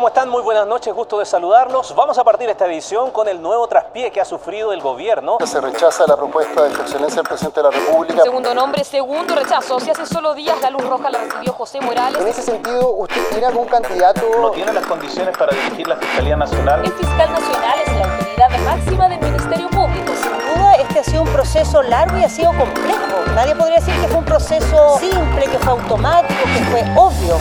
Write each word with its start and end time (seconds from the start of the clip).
¿Cómo 0.00 0.08
están? 0.08 0.30
Muy 0.30 0.40
buenas 0.40 0.66
noches, 0.66 0.94
gusto 0.94 1.18
de 1.18 1.26
saludarlos. 1.26 1.94
Vamos 1.94 2.16
a 2.16 2.24
partir 2.24 2.48
esta 2.48 2.64
edición 2.64 3.10
con 3.10 3.28
el 3.28 3.42
nuevo 3.42 3.68
traspié 3.68 4.10
que 4.10 4.18
ha 4.18 4.24
sufrido 4.24 4.72
el 4.72 4.80
gobierno. 4.80 5.36
Se 5.44 5.60
rechaza 5.60 6.06
la 6.06 6.16
propuesta 6.16 6.62
de 6.62 6.74
su 6.74 6.80
excelencia 6.80 7.20
el 7.20 7.28
presidente 7.28 7.60
de 7.60 7.64
la 7.64 7.70
República. 7.70 8.22
Segundo 8.22 8.54
nombre, 8.54 8.82
segundo 8.82 9.34
rechazo. 9.34 9.78
Si 9.78 9.90
hace 9.90 10.06
solo 10.06 10.32
días 10.32 10.58
la 10.62 10.70
luz 10.70 10.88
roja 10.88 11.10
la 11.10 11.18
recibió 11.18 11.52
José 11.52 11.82
Morales. 11.82 12.18
En 12.18 12.26
ese 12.26 12.40
sentido, 12.40 12.92
¿usted 12.92 13.20
tiene 13.28 13.44
algún 13.48 13.66
candidato? 13.66 14.22
No 14.40 14.50
tiene 14.52 14.72
las 14.72 14.86
condiciones 14.86 15.36
para 15.36 15.54
dirigir 15.54 15.86
la 15.86 15.96
Fiscalía 15.96 16.34
Nacional. 16.34 16.82
El 16.82 16.92
fiscal 16.92 17.32
nacional 17.34 17.78
es 17.84 17.92
la 17.92 18.14
autoridad 18.14 18.58
máxima 18.64 19.06
del 19.06 19.20
Ministerio 19.20 19.68
Público. 19.68 20.12
Sin 20.14 20.32
duda, 20.32 20.76
este 20.76 21.00
ha 21.00 21.04
sido 21.04 21.22
un 21.24 21.28
proceso 21.28 21.82
largo 21.82 22.16
y 22.16 22.24
ha 22.24 22.30
sido 22.30 22.54
complejo. 22.56 23.20
Nadie 23.34 23.54
podría 23.54 23.76
decir 23.76 23.92
que 24.00 24.08
fue 24.08 24.20
un 24.20 24.24
proceso 24.24 24.98
simple, 24.98 25.44
que 25.44 25.58
fue 25.58 25.72
automático, 25.72 26.42
que 26.56 26.64
fue 26.70 26.80
obvio. 26.96 27.36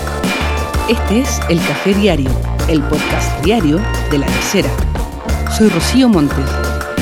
Este 0.89 1.19
es 1.21 1.39
El 1.49 1.59
Café 1.67 1.93
Diario, 1.93 2.31
el 2.69 2.83
podcast 2.83 3.43
diario 3.43 3.79
de 4.11 4.19
la 4.19 4.27
tercera. 4.27 4.69
Soy 5.57 5.69
Rocío 5.69 6.07
Montes. 6.07 6.45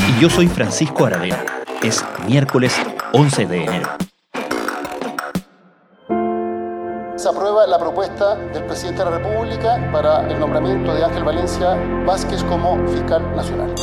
Y 0.10 0.22
yo 0.22 0.30
soy 0.30 0.48
Francisco 0.48 1.06
Aravena. 1.06 1.44
Es 1.84 2.06
miércoles 2.26 2.74
11 3.12 3.46
de 3.46 3.64
enero. 3.66 3.90
Se 7.18 7.28
aprueba 7.28 7.68
la 7.68 7.78
propuesta 7.78 8.36
del 8.54 8.64
presidente 8.64 9.04
de 9.04 9.12
la 9.12 9.18
República 9.18 9.92
para 9.92 10.26
el 10.32 10.40
nombramiento 10.40 10.96
de 10.96 11.04
Ángel 11.04 11.26
Valencia 11.26 11.76
Vázquez 12.06 12.46
como 12.46 12.78
fiscal 12.88 13.36
nacional. 13.36 13.76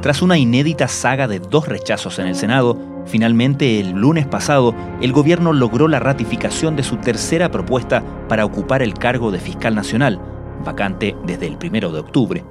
Tras 0.00 0.22
una 0.22 0.38
inédita 0.38 0.88
saga 0.88 1.28
de 1.28 1.40
dos 1.40 1.68
rechazos 1.68 2.18
en 2.18 2.28
el 2.28 2.36
Senado, 2.36 2.78
Finalmente, 3.08 3.80
el 3.80 3.92
lunes 3.92 4.26
pasado, 4.26 4.74
el 5.00 5.12
gobierno 5.12 5.54
logró 5.54 5.88
la 5.88 5.98
ratificación 5.98 6.76
de 6.76 6.82
su 6.82 6.98
tercera 6.98 7.50
propuesta 7.50 8.04
para 8.28 8.44
ocupar 8.44 8.82
el 8.82 8.92
cargo 8.92 9.30
de 9.30 9.40
fiscal 9.40 9.74
nacional, 9.74 10.20
vacante 10.62 11.16
desde 11.24 11.46
el 11.46 11.56
primero 11.56 11.90
de 11.90 12.00
octubre. 12.00 12.44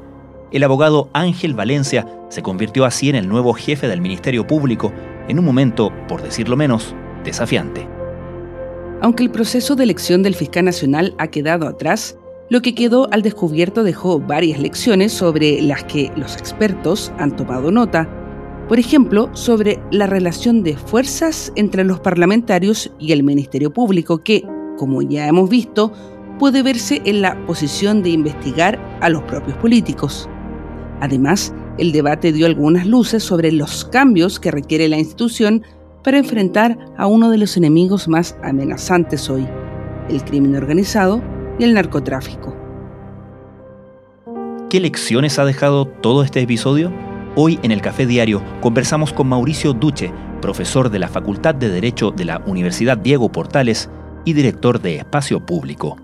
El 0.52 0.64
abogado 0.64 1.10
Ángel 1.14 1.54
Valencia 1.54 2.08
se 2.30 2.42
convirtió 2.42 2.86
así 2.86 3.10
en 3.10 3.16
el 3.16 3.28
nuevo 3.28 3.54
jefe 3.54 3.88
del 3.88 4.02
Ministerio 4.02 4.48
Público, 4.48 4.92
en 5.28 5.38
un 5.38 5.46
momento, 5.46 5.92
por 6.08 6.24
decirlo 6.24 6.58
menos, 6.58 6.96
desafiante. 7.24 7.88
Aunque 9.02 9.24
el 9.24 9.30
proceso 9.30 9.76
de 9.76 9.84
elección 9.84 10.24
del 10.24 10.34
fiscal 10.34 10.66
nacional 10.66 11.14
ha 11.20 11.28
quedado 11.28 11.68
atrás, 11.68 12.18
lo 12.50 12.62
que 12.62 12.74
quedó 12.74 13.10
al 13.12 13.22
descubierto 13.22 13.84
dejó 13.84 14.20
varias 14.20 14.58
lecciones 14.60 15.14
sobre 15.14 15.62
las 15.62 15.84
que 15.84 16.12
los 16.16 16.36
expertos 16.36 17.12
han 17.20 17.36
tomado 17.36 17.70
nota 17.70 18.10
por 18.68 18.80
ejemplo, 18.80 19.30
sobre 19.34 19.80
la 19.92 20.08
relación 20.08 20.62
de 20.62 20.76
fuerzas 20.76 21.54
entre 21.56 21.86
los 21.86 22.02
parlamentarios 22.02 22.92
y 23.00 23.14
el 23.14 23.24
Ministerio 23.24 23.72
Público, 23.72 24.18
que, 24.20 24.44
como 24.78 25.02
ya 25.02 25.28
hemos 25.28 25.50
visto, 25.50 25.94
puede 26.38 26.64
verse 26.64 27.02
en 27.06 27.22
la 27.22 27.46
posición 27.46 28.04
de 28.04 28.10
investigar 28.10 28.78
a 29.02 29.10
los 29.10 29.24
propios 29.24 29.58
políticos. 29.58 30.30
Además, 31.00 31.54
el 31.78 31.92
debate 31.92 32.34
dio 32.34 32.46
algunas 32.46 32.86
luces 32.86 33.24
sobre 33.24 33.52
los 33.52 33.86
cambios 33.86 34.40
que 34.40 34.52
requiere 34.52 34.90
la 34.90 34.98
institución 34.98 35.64
para 36.04 36.18
enfrentar 36.18 36.78
a 36.98 37.08
uno 37.08 37.30
de 37.30 37.38
los 37.38 37.56
enemigos 37.56 38.08
más 38.08 38.36
amenazantes 38.44 39.30
hoy, 39.30 39.48
el 40.10 40.24
crimen 40.24 40.56
organizado 40.56 41.22
y 41.58 41.64
el 41.64 41.74
narcotráfico. 41.74 42.56
¿Qué 44.70 44.82
lecciones 44.82 45.40
ha 45.40 45.46
dejado 45.46 45.86
todo 45.86 46.24
este 46.24 46.42
episodio? 46.42 47.07
Hoy 47.40 47.60
en 47.62 47.70
el 47.72 47.84
Café 47.84 48.08
Diario 48.08 48.42
conversamos 48.62 49.14
con 49.14 49.28
Mauricio 49.28 49.74
Duche, 49.74 50.12
profesor 50.42 50.90
de 50.90 50.98
la 50.98 51.08
Facultad 51.08 51.54
de 51.54 51.70
Derecho 51.70 52.10
de 52.10 52.26
la 52.26 52.42
Universidad 52.48 52.98
Diego 52.98 53.32
Portales 53.32 53.92
y 54.26 54.34
director 54.34 54.82
de 54.82 54.96
Espacio 54.96 55.46
Público. 55.46 55.98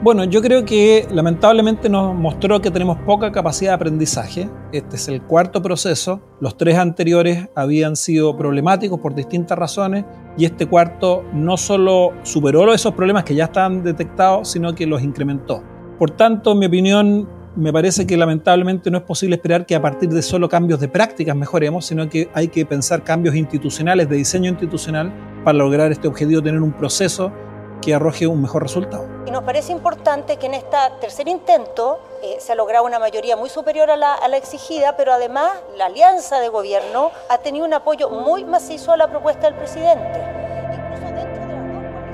Bueno, 0.00 0.24
yo 0.24 0.40
creo 0.40 0.64
que 0.64 1.06
lamentablemente 1.10 1.90
nos 1.90 2.14
mostró 2.14 2.58
que 2.62 2.70
tenemos 2.70 2.96
poca 3.00 3.30
capacidad 3.32 3.72
de 3.72 3.74
aprendizaje. 3.74 4.48
Este 4.72 4.96
es 4.96 5.06
el 5.08 5.20
cuarto 5.20 5.60
proceso. 5.60 6.22
Los 6.40 6.56
tres 6.56 6.78
anteriores 6.78 7.50
habían 7.54 7.96
sido 7.96 8.34
problemáticos 8.34 8.98
por 8.98 9.14
distintas 9.14 9.58
razones 9.58 10.06
y 10.38 10.46
este 10.46 10.64
cuarto 10.64 11.22
no 11.34 11.58
solo 11.58 12.14
superó 12.22 12.72
esos 12.72 12.94
problemas 12.94 13.24
que 13.24 13.34
ya 13.34 13.44
estaban 13.44 13.82
detectados, 13.82 14.48
sino 14.48 14.74
que 14.74 14.86
los 14.86 15.02
incrementó. 15.02 15.62
Por 15.98 16.12
tanto, 16.12 16.52
en 16.52 16.60
mi 16.60 16.66
opinión, 16.66 17.37
me 17.56 17.72
parece 17.72 18.06
que 18.06 18.16
lamentablemente 18.16 18.90
no 18.90 18.98
es 18.98 19.04
posible 19.04 19.36
esperar 19.36 19.66
que 19.66 19.74
a 19.74 19.82
partir 19.82 20.08
de 20.08 20.22
solo 20.22 20.48
cambios 20.48 20.80
de 20.80 20.88
prácticas 20.88 21.34
mejoremos, 21.34 21.86
sino 21.86 22.08
que 22.08 22.28
hay 22.34 22.48
que 22.48 22.64
pensar 22.66 23.04
cambios 23.04 23.34
institucionales, 23.34 24.08
de 24.08 24.16
diseño 24.16 24.50
institucional, 24.50 25.12
para 25.44 25.58
lograr 25.58 25.90
este 25.92 26.08
objetivo, 26.08 26.42
tener 26.42 26.60
un 26.60 26.72
proceso 26.72 27.32
que 27.80 27.94
arroje 27.94 28.26
un 28.26 28.42
mejor 28.42 28.62
resultado. 28.62 29.06
Y 29.26 29.30
nos 29.30 29.44
parece 29.44 29.72
importante 29.72 30.36
que 30.36 30.46
en 30.46 30.54
este 30.54 30.76
tercer 31.00 31.28
intento 31.28 32.00
eh, 32.22 32.36
se 32.40 32.52
ha 32.52 32.54
logrado 32.54 32.84
una 32.84 32.98
mayoría 32.98 33.36
muy 33.36 33.48
superior 33.48 33.90
a 33.90 33.96
la, 33.96 34.14
a 34.14 34.28
la, 34.28 34.36
exigida, 34.36 34.96
pero 34.96 35.12
además 35.12 35.50
la 35.76 35.86
alianza 35.86 36.40
de 36.40 36.48
gobierno 36.48 37.10
ha 37.28 37.38
tenido 37.38 37.64
un 37.64 37.74
apoyo 37.74 38.10
muy 38.10 38.44
macizo 38.44 38.92
a 38.92 38.96
la 38.96 39.08
propuesta 39.08 39.46
del 39.46 39.54
presidente. 39.54 40.57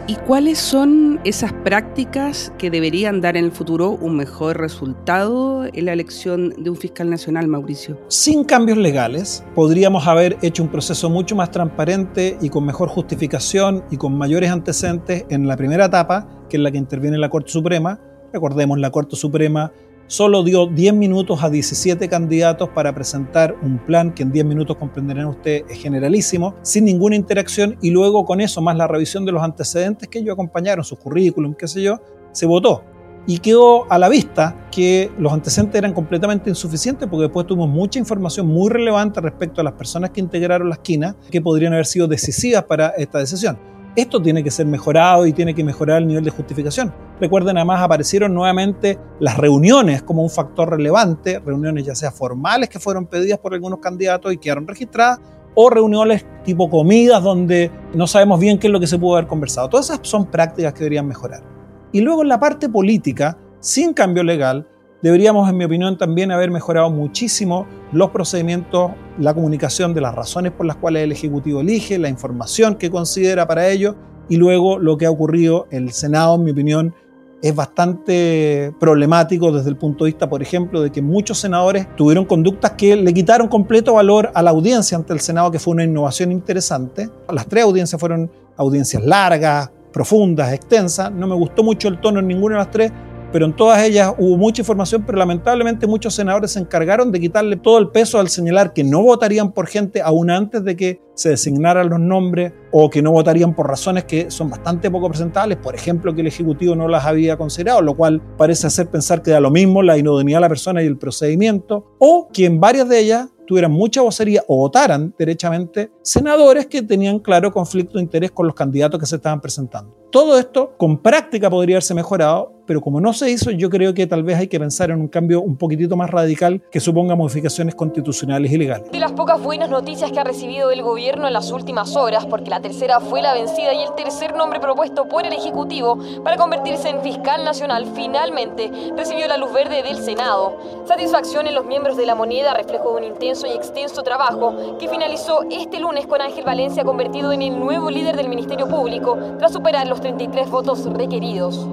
¿Y 0.07 0.17
cuáles 0.17 0.59
son 0.59 1.19
esas 1.25 1.55
prácticas 1.55 2.53
que 2.59 2.71
deberían 2.71 3.23
dar 3.23 3.39
en 3.39 3.47
el 3.47 3.53
futuro 3.53 3.93
un 3.93 4.19
mejor 4.19 4.59
resultado 4.59 5.65
en 5.65 5.87
la 5.87 5.95
elección 5.95 6.53
de 6.59 6.69
un 6.69 6.77
fiscal 6.77 7.09
nacional, 7.09 7.49
Mauricio? 7.49 7.99
Sin 8.09 8.45
cambios 8.45 8.77
legales, 8.77 9.43
podríamos 9.55 10.07
haber 10.07 10.37
hecho 10.43 10.63
un 10.63 10.69
proceso 10.69 11.09
mucho 11.09 11.35
más 11.37 11.51
transparente 11.51 12.37
y 12.43 12.51
con 12.51 12.67
mejor 12.67 12.91
justificación 12.91 13.83
y 13.91 13.97
con 13.97 14.19
mayores 14.19 14.51
antecedentes 14.51 15.25
en 15.31 15.49
la 15.49 15.57
primera 15.57 15.87
etapa, 15.87 16.29
que 16.51 16.59
es 16.59 16.63
la 16.63 16.71
que 16.71 16.77
interviene 16.77 17.17
la 17.17 17.31
Corte 17.31 17.51
Suprema. 17.51 17.99
Recordemos, 18.31 18.79
la 18.79 18.91
Corte 18.91 19.17
Suprema 19.17 19.73
solo 20.07 20.43
dio 20.43 20.67
10 20.67 20.95
minutos 20.95 21.43
a 21.43 21.51
17 21.51 22.09
candidatos 22.09 22.69
para 22.71 22.95
presentar 22.95 23.57
un 23.63 23.79
plan 23.79 24.13
que 24.13 24.23
en 24.23 24.33
10 24.33 24.45
minutos 24.45 24.77
comprenderán 24.77 25.27
ustedes 25.27 25.65
es 25.69 25.79
generalísimo, 25.79 26.55
sin 26.63 26.85
ninguna 26.85 27.17
interacción 27.17 27.77
y 27.81 27.91
luego 27.91 28.25
con 28.25 28.41
eso, 28.41 28.61
más 28.61 28.77
la 28.77 28.87
revisión 28.87 29.25
de 29.25 29.33
los 29.33 29.43
antecedentes 29.43 30.09
que 30.09 30.19
ellos 30.19 30.35
acompañaron, 30.35 30.85
su 30.85 30.97
currículum, 30.97 31.55
qué 31.55 31.69
sé 31.69 31.83
yo, 31.83 32.01
se 32.33 32.47
votó. 32.47 32.83
Y 33.27 33.39
quedó 33.39 33.91
a 33.91 33.99
la 33.99 34.11
vista 34.11 34.69
que 34.71 35.11
los 35.19 35.33
antecedentes 35.33 35.79
eran 35.79 35.95
completamente 35.95 36.51
insuficientes 36.51 37.09
porque 37.09 37.23
después 37.23 37.47
tuvimos 37.47 37.71
mucha 37.71 37.99
información 37.99 38.47
muy 38.47 38.69
relevante 38.69 39.19
respecto 39.23 39.63
a 39.63 39.65
las 39.65 39.73
personas 39.73 40.11
que 40.11 40.21
integraron 40.21 40.69
la 40.69 40.75
esquina 40.75 41.17
que 41.31 41.41
podrían 41.41 41.73
haber 41.73 41.87
sido 41.87 42.07
decisivas 42.07 42.65
para 42.65 42.89
esta 42.89 43.21
decisión. 43.21 43.59
Esto 43.97 44.21
tiene 44.21 44.43
que 44.43 44.51
ser 44.51 44.67
mejorado 44.67 45.25
y 45.25 45.33
tiene 45.33 45.55
que 45.55 45.63
mejorar 45.63 46.03
el 46.03 46.09
nivel 46.09 46.25
de 46.25 46.31
justificación. 46.31 46.93
Recuerden, 47.21 47.57
además 47.57 47.81
aparecieron 47.81 48.35
nuevamente 48.35 48.99
las 49.21 49.39
reuniones 49.39 50.03
como 50.03 50.23
un 50.23 50.31
factor 50.31 50.71
relevante, 50.71 51.39
reuniones 51.39 51.85
ya 51.85 51.95
sea 51.95 52.11
formales 52.11 52.69
que 52.69 52.81
fueron 52.81 53.07
pedidas 53.07 53.39
por 53.39 53.55
algunos 53.55 53.79
candidatos 53.79 54.33
y 54.33 54.39
quedaron 54.39 54.67
registradas, 54.67 55.21
o 55.55 55.71
reuniones 55.71 56.27
tipo 56.43 56.69
comidas 56.69 57.23
donde 57.23 57.71
no 57.95 58.09
sabemos 58.09 58.41
bien 58.41 58.59
qué 58.59 58.67
es 58.67 58.73
lo 58.73 58.81
que 58.81 58.89
se 58.89 58.99
pudo 58.99 59.15
haber 59.15 59.29
conversado. 59.29 59.69
Todas 59.69 59.91
esas 59.91 60.01
son 60.03 60.27
prácticas 60.27 60.73
que 60.73 60.81
deberían 60.81 61.07
mejorar. 61.07 61.45
Y 61.93 62.01
luego 62.01 62.23
en 62.23 62.29
la 62.29 62.41
parte 62.41 62.69
política, 62.69 63.39
sin 63.61 63.95
cambio 63.95 64.25
legal, 64.25 64.67
Deberíamos, 65.05 65.51
en 65.51 65.59
mi 65.59 65.67
opinión, 65.67 65.99
también 65.99 66.33
haber 66.33 66.51
mejorado 66.51 66.89
muchísimo 66.89 67.67
los 67.93 68.09
procedimientos, 68.09 68.93
la 69.19 69.35
comunicación 69.35 69.93
de 69.93 70.01
las 70.01 70.15
razones 70.15 70.53
por 70.53 70.65
las 70.65 70.77
cuales 70.77 71.03
el 71.03 71.13
Ejecutivo 71.13 71.61
elige, 71.61 71.99
la 71.99 72.09
información 72.09 72.77
que 72.77 72.91
considera 72.91 73.47
para 73.47 73.69
ello 73.69 73.97
y 74.31 74.39
luego 74.39 74.79
lo 74.79 74.97
que 74.97 75.05
ha 75.05 75.11
ocurrido. 75.11 75.67
El 75.71 75.93
Senado, 75.93 76.37
en 76.37 76.45
mi 76.45 76.53
opinión, 76.53 76.95
es 77.43 77.55
bastante 77.55 78.73
problemático 78.81 79.53
desde 79.53 79.69
el 79.69 79.77
punto 79.77 80.07
de 80.07 80.13
vista, 80.13 80.31
por 80.31 80.41
ejemplo, 80.41 80.81
de 80.81 80.91
que 80.91 81.03
muchos 81.03 81.37
senadores 81.39 81.87
tuvieron 81.97 82.25
conductas 82.25 82.71
que 82.71 82.97
le 82.97 83.13
quitaron 83.13 83.49
completo 83.49 83.93
valor 83.93 84.31
a 84.33 84.41
la 84.41 84.53
audiencia 84.53 84.97
ante 84.97 85.13
el 85.13 85.21
Senado, 85.21 85.51
que 85.51 85.59
fue 85.59 85.73
una 85.73 85.85
innovación 85.85 86.33
interesante. 86.33 87.11
Las 87.31 87.47
tres 87.47 87.65
audiencias 87.65 88.01
fueron 88.01 88.31
audiencias 88.57 89.05
largas, 89.05 89.71
profundas, 89.93 90.55
extensas. 90.55 91.13
No 91.13 91.27
me 91.27 91.35
gustó 91.35 91.63
mucho 91.63 91.89
el 91.89 92.01
tono 92.01 92.21
en 92.21 92.27
ninguna 92.27 92.55
de 92.55 92.59
las 92.61 92.71
tres, 92.71 92.93
pero 93.35 93.47
en 93.47 93.53
todas 93.53 93.83
ellas 93.83 94.15
hubo 94.17 94.37
mucha 94.37 94.63
información, 94.63 95.03
pero 95.05 95.19
lamentablemente 95.19 95.89
muchos 95.89 96.15
senadores 96.15 96.53
se 96.53 96.61
encargaron 96.61 97.11
de 97.11 97.19
quitarle 97.19 97.57
todo 97.57 97.79
el 97.79 97.89
peso 97.89 98.21
al 98.21 98.29
señalar 98.29 98.73
que 98.73 98.85
no 98.85 99.03
votarían 99.03 99.51
por 99.51 99.67
gente 99.67 100.01
aún 100.01 100.31
antes 100.31 100.63
de 100.63 100.77
que 100.77 101.01
se 101.15 101.31
designaran 101.31 101.89
los 101.89 101.99
nombres 101.99 102.53
o 102.71 102.89
que 102.89 103.03
no 103.03 103.11
votarían 103.11 103.53
por 103.53 103.67
razones 103.67 104.05
que 104.05 104.31
son 104.31 104.51
bastante 104.51 104.89
poco 104.89 105.09
presentables, 105.09 105.59
por 105.59 105.75
ejemplo, 105.75 106.15
que 106.15 106.21
el 106.21 106.29
Ejecutivo 106.29 106.77
no 106.77 106.87
las 106.87 107.07
había 107.07 107.37
considerado, 107.37 107.83
lo 107.83 107.97
cual 107.97 108.23
parece 108.39 108.69
hacer 108.69 108.87
pensar 108.87 109.21
que 109.21 109.33
da 109.33 109.41
lo 109.41 109.51
mismo 109.51 109.83
la 109.83 109.99
inodenidad 109.99 110.37
de 110.37 110.43
la 110.43 110.49
persona 110.49 110.85
y 110.85 110.87
el 110.87 110.97
procedimiento, 110.97 111.97
o 111.99 112.29
que 112.33 112.45
en 112.45 112.61
varias 112.61 112.89
de 112.89 113.01
ellas 113.01 113.31
tuvieran 113.49 113.73
mucha 113.73 114.01
vocería 114.01 114.45
o 114.47 114.59
votaran 114.59 115.13
derechamente 115.19 115.91
senadores 116.03 116.67
que 116.67 116.83
tenían 116.83 117.19
claro 117.19 117.53
conflicto 117.53 117.95
de 117.95 118.05
interés 118.05 118.31
con 118.31 118.47
los 118.47 118.55
candidatos 118.55 119.01
que 119.01 119.07
se 119.07 119.17
estaban 119.17 119.41
presentando. 119.41 120.04
Todo 120.15 120.39
esto 120.39 120.77
con 120.77 120.99
práctica 120.99 121.51
podría 121.51 121.75
haberse 121.75 121.93
mejorado 121.93 122.55
pero 122.67 122.81
como 122.81 123.01
no 123.01 123.13
se 123.13 123.31
hizo, 123.31 123.51
yo 123.51 123.69
creo 123.69 123.95
que 123.95 124.07
tal 124.07 124.23
vez 124.23 124.39
hay 124.39 124.49
que 124.49 124.59
pensar 124.59 124.91
en 124.91 125.01
un 125.01 125.09
cambio 125.09 125.43
un 125.43 125.57
poquitito 125.57 125.97
más 125.97 126.11
radical 126.11 126.63
que 126.71 126.81
suponga 126.81 127.15
modificaciones 127.15 127.75
constitucionales 127.75 128.53
y 128.53 128.59
legales. 128.59 128.91
De 128.91 129.01
las 129.01 129.13
pocas 129.13 129.43
buenas 129.43 129.69
noticias 129.69 130.11
que 130.11 130.21
ha 130.21 130.25
recibido 130.25 130.71
el 130.71 130.83
gobierno 130.83 131.27
en 131.27 131.33
las 131.33 131.51
últimas 131.51 131.95
horas, 131.97 132.27
porque 132.27 132.51
la 132.51 132.61
tercera 132.61 133.01
fue 133.01 133.21
la 133.21 133.35
vencida 133.35 133.75
y 133.75 133.83
el 133.83 133.95
tercer 133.95 134.35
nombre 134.35 134.61
propuesto 134.61 135.09
por 135.09 135.27
el 135.27 135.35
Ejecutivo 135.35 135.99
para 136.23 136.37
convertirse 136.37 136.89
en 136.89 137.03
fiscal 137.03 137.45
nacional 137.45 137.87
finalmente 137.95 138.71
recibió 138.97 139.27
la 139.29 139.37
luz 139.37 139.53
verde 139.53 139.83
del 139.83 139.99
Senado. 139.99 140.57
Satisfacción 140.87 141.47
en 141.47 141.55
los 141.55 141.67
miembros 141.67 141.97
de 141.97 142.07
la 142.07 142.15
moneda, 142.15 142.55
reflejo 142.55 142.93
de 142.93 142.97
un 142.97 143.05
intenso 143.05 143.47
y 143.47 143.51
extenso 143.51 144.03
trabajo 144.03 144.77
que 144.79 144.89
finalizó 144.89 145.45
este 145.51 145.81
lunes 145.81 146.07
con 146.07 146.21
Ángel 146.21 146.45
Valencia 146.45 146.85
convertido 146.85 147.33
en 147.33 147.43
el 147.43 147.59
nuevo 147.59 147.91
líder 147.91 148.17
del 148.17 148.29
Ministerio 148.29 148.69
Público 148.69 149.19
tras 149.39 149.53
superar 149.53 149.87
los 149.87 150.01
33 150.05 150.51
votos 150.51 150.85
requeridos. 150.93 151.67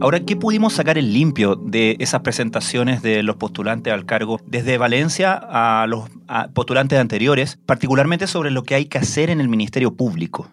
Ahora, 0.00 0.20
¿qué 0.20 0.34
pudimos 0.34 0.72
sacar 0.72 0.96
en 0.96 1.12
limpio 1.12 1.56
de 1.56 1.96
esas 1.98 2.22
presentaciones 2.22 3.02
de 3.02 3.22
los 3.22 3.36
postulantes 3.36 3.92
al 3.92 4.06
cargo 4.06 4.40
desde 4.46 4.78
Valencia 4.78 5.34
a 5.34 5.86
los 5.88 6.08
postulantes 6.54 6.98
anteriores, 6.98 7.58
particularmente 7.66 8.26
sobre 8.26 8.50
lo 8.50 8.62
que 8.62 8.76
hay 8.76 8.86
que 8.86 8.96
hacer 8.96 9.28
en 9.28 9.42
el 9.42 9.48
Ministerio 9.50 9.94
Público? 9.94 10.48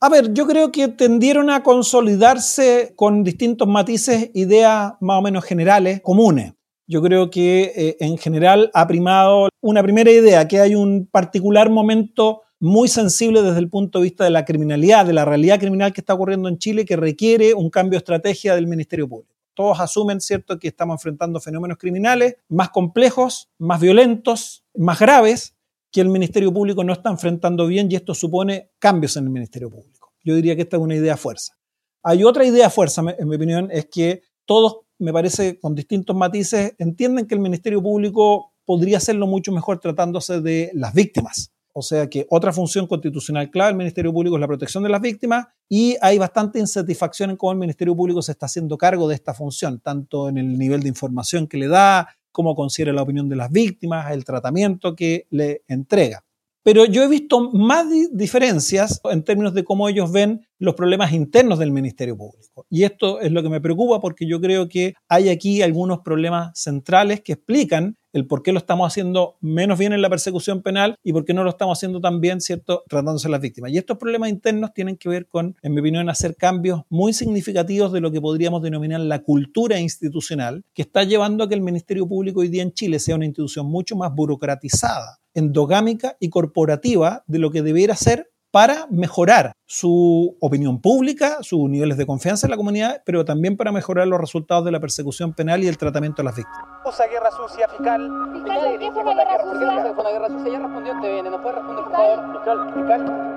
A 0.00 0.08
ver, 0.08 0.32
yo 0.32 0.46
creo 0.46 0.70
que 0.70 0.86
tendieron 0.86 1.50
a 1.50 1.64
consolidarse 1.64 2.92
con 2.94 3.24
distintos 3.24 3.66
matices 3.66 4.30
ideas 4.34 4.92
más 5.00 5.18
o 5.18 5.22
menos 5.22 5.44
generales, 5.44 6.02
comunes. 6.04 6.52
Yo 6.86 7.02
creo 7.02 7.30
que 7.30 7.72
eh, 7.74 7.96
en 7.98 8.16
general 8.16 8.70
ha 8.74 8.86
primado 8.86 9.48
una 9.60 9.82
primera 9.82 10.12
idea, 10.12 10.46
que 10.46 10.60
hay 10.60 10.76
un 10.76 11.08
particular 11.10 11.68
momento 11.68 12.42
muy 12.60 12.88
sensible 12.88 13.42
desde 13.42 13.58
el 13.58 13.70
punto 13.70 13.98
de 13.98 14.04
vista 14.04 14.24
de 14.24 14.30
la 14.30 14.44
criminalidad, 14.44 15.06
de 15.06 15.14
la 15.14 15.24
realidad 15.24 15.58
criminal 15.58 15.94
que 15.94 16.02
está 16.02 16.12
ocurriendo 16.12 16.48
en 16.48 16.58
Chile, 16.58 16.84
que 16.84 16.94
requiere 16.94 17.54
un 17.54 17.70
cambio 17.70 17.92
de 17.92 17.98
estrategia 17.98 18.54
del 18.54 18.66
Ministerio 18.66 19.08
Público. 19.08 19.34
Todos 19.54 19.80
asumen, 19.80 20.20
¿cierto?, 20.20 20.58
que 20.58 20.68
estamos 20.68 20.94
enfrentando 20.94 21.40
fenómenos 21.40 21.78
criminales 21.78 22.36
más 22.48 22.68
complejos, 22.68 23.48
más 23.58 23.80
violentos, 23.80 24.62
más 24.74 24.98
graves, 25.00 25.56
que 25.90 26.02
el 26.02 26.08
Ministerio 26.08 26.52
Público 26.52 26.84
no 26.84 26.92
está 26.92 27.10
enfrentando 27.10 27.66
bien 27.66 27.90
y 27.90 27.96
esto 27.96 28.14
supone 28.14 28.70
cambios 28.78 29.16
en 29.16 29.24
el 29.24 29.30
Ministerio 29.30 29.70
Público. 29.70 30.12
Yo 30.22 30.34
diría 30.34 30.54
que 30.54 30.62
esta 30.62 30.76
es 30.76 30.82
una 30.82 30.94
idea 30.94 31.16
fuerza. 31.16 31.54
Hay 32.02 32.22
otra 32.24 32.44
idea 32.44 32.68
fuerza, 32.70 33.02
en 33.18 33.28
mi 33.28 33.36
opinión, 33.36 33.70
es 33.72 33.86
que 33.86 34.22
todos, 34.44 34.80
me 34.98 35.12
parece, 35.12 35.58
con 35.58 35.74
distintos 35.74 36.14
matices, 36.14 36.74
entienden 36.78 37.26
que 37.26 37.34
el 37.34 37.40
Ministerio 37.40 37.82
Público 37.82 38.52
podría 38.66 38.98
hacerlo 38.98 39.26
mucho 39.26 39.50
mejor 39.50 39.80
tratándose 39.80 40.40
de 40.40 40.70
las 40.74 40.94
víctimas 40.94 41.52
o 41.72 41.82
sea 41.82 42.08
que 42.08 42.26
otra 42.30 42.52
función 42.52 42.86
constitucional 42.86 43.50
clave 43.50 43.68
del 43.68 43.76
Ministerio 43.76 44.12
Público 44.12 44.36
es 44.36 44.40
la 44.40 44.46
protección 44.46 44.82
de 44.82 44.88
las 44.88 45.00
víctimas 45.00 45.46
y 45.68 45.96
hay 46.00 46.18
bastante 46.18 46.58
insatisfacción 46.58 47.30
en 47.30 47.36
cómo 47.36 47.52
el 47.52 47.58
Ministerio 47.58 47.94
Público 47.94 48.22
se 48.22 48.32
está 48.32 48.46
haciendo 48.46 48.76
cargo 48.76 49.08
de 49.08 49.14
esta 49.14 49.34
función, 49.34 49.80
tanto 49.80 50.28
en 50.28 50.38
el 50.38 50.58
nivel 50.58 50.82
de 50.82 50.88
información 50.88 51.46
que 51.46 51.58
le 51.58 51.68
da, 51.68 52.08
cómo 52.32 52.54
considera 52.54 52.92
la 52.92 53.02
opinión 53.02 53.28
de 53.28 53.36
las 53.36 53.50
víctimas, 53.50 54.10
el 54.12 54.24
tratamiento 54.24 54.94
que 54.94 55.26
le 55.30 55.62
entrega. 55.68 56.24
Pero 56.62 56.84
yo 56.84 57.02
he 57.02 57.08
visto 57.08 57.50
más 57.52 57.86
diferencias 58.12 59.00
en 59.04 59.24
términos 59.24 59.54
de 59.54 59.64
cómo 59.64 59.88
ellos 59.88 60.12
ven 60.12 60.46
los 60.60 60.74
problemas 60.74 61.12
internos 61.12 61.58
del 61.58 61.72
Ministerio 61.72 62.16
Público. 62.16 62.66
Y 62.68 62.84
esto 62.84 63.18
es 63.20 63.32
lo 63.32 63.42
que 63.42 63.48
me 63.48 63.60
preocupa 63.60 63.98
porque 63.98 64.26
yo 64.26 64.40
creo 64.40 64.68
que 64.68 64.94
hay 65.08 65.30
aquí 65.30 65.62
algunos 65.62 66.00
problemas 66.00 66.52
centrales 66.54 67.22
que 67.22 67.32
explican 67.32 67.96
el 68.12 68.26
por 68.26 68.42
qué 68.42 68.52
lo 68.52 68.58
estamos 68.58 68.86
haciendo 68.86 69.36
menos 69.40 69.78
bien 69.78 69.92
en 69.92 70.02
la 70.02 70.10
persecución 70.10 70.62
penal 70.62 70.96
y 71.02 71.12
por 71.12 71.24
qué 71.24 71.32
no 71.32 71.44
lo 71.44 71.50
estamos 71.50 71.78
haciendo 71.78 72.00
tan 72.00 72.20
bien, 72.20 72.40
¿cierto?, 72.40 72.82
tratándose 72.88 73.28
de 73.28 73.32
las 73.32 73.40
víctimas. 73.40 73.70
Y 73.70 73.78
estos 73.78 73.98
problemas 73.98 74.30
internos 74.30 74.72
tienen 74.74 74.96
que 74.96 75.08
ver 75.08 75.28
con, 75.28 75.56
en 75.62 75.74
mi 75.74 75.80
opinión, 75.80 76.08
hacer 76.10 76.36
cambios 76.36 76.82
muy 76.88 77.12
significativos 77.12 77.92
de 77.92 78.00
lo 78.00 78.10
que 78.10 78.20
podríamos 78.20 78.62
denominar 78.62 79.00
la 79.00 79.22
cultura 79.22 79.78
institucional, 79.80 80.64
que 80.74 80.82
está 80.82 81.04
llevando 81.04 81.44
a 81.44 81.48
que 81.48 81.54
el 81.54 81.62
Ministerio 81.62 82.06
Público 82.06 82.40
hoy 82.40 82.48
día 82.48 82.62
en 82.62 82.72
Chile 82.72 82.98
sea 82.98 83.14
una 83.14 83.26
institución 83.26 83.66
mucho 83.66 83.96
más 83.96 84.12
burocratizada, 84.14 85.20
endogámica 85.32 86.16
y 86.20 86.28
corporativa 86.28 87.24
de 87.26 87.38
lo 87.38 87.50
que 87.50 87.62
debiera 87.62 87.94
ser 87.94 88.29
para 88.50 88.86
mejorar 88.90 89.52
su 89.66 90.36
opinión 90.40 90.80
pública, 90.80 91.38
sus 91.42 91.68
niveles 91.68 91.96
de 91.96 92.06
confianza 92.06 92.46
en 92.46 92.50
la 92.50 92.56
comunidad, 92.56 93.02
pero 93.04 93.24
también 93.24 93.56
para 93.56 93.72
mejorar 93.72 94.08
los 94.08 94.20
resultados 94.20 94.64
de 94.64 94.72
la 94.72 94.80
persecución 94.80 95.32
penal 95.32 95.62
y 95.62 95.68
el 95.68 95.78
tratamiento 95.78 96.22
de 96.22 96.24
las 96.24 96.36
víctimas. 96.36 96.64
Usa 96.84 97.06
guerra 97.06 97.30
sucia, 97.30 97.68
fiscal. 97.68 98.10
Fiscal, 98.32 98.78
¿qué 98.78 98.90
fue 98.92 99.02
una 99.02 99.24
guerra 99.24 99.44
sucia? 99.52 99.94
Fue 99.94 100.02
una 100.02 100.10
guerra 100.10 100.28
sucia, 100.28 100.52
ya 100.52 100.58
respondió, 100.58 101.00
te 101.00 101.12
viene. 101.12 101.30
¿No 101.30 101.42
puede 101.42 101.54
responder, 101.54 101.84
por 101.84 101.92
favor? 101.92 102.32
Fiscal, 102.32 102.74
fiscal. 102.74 103.36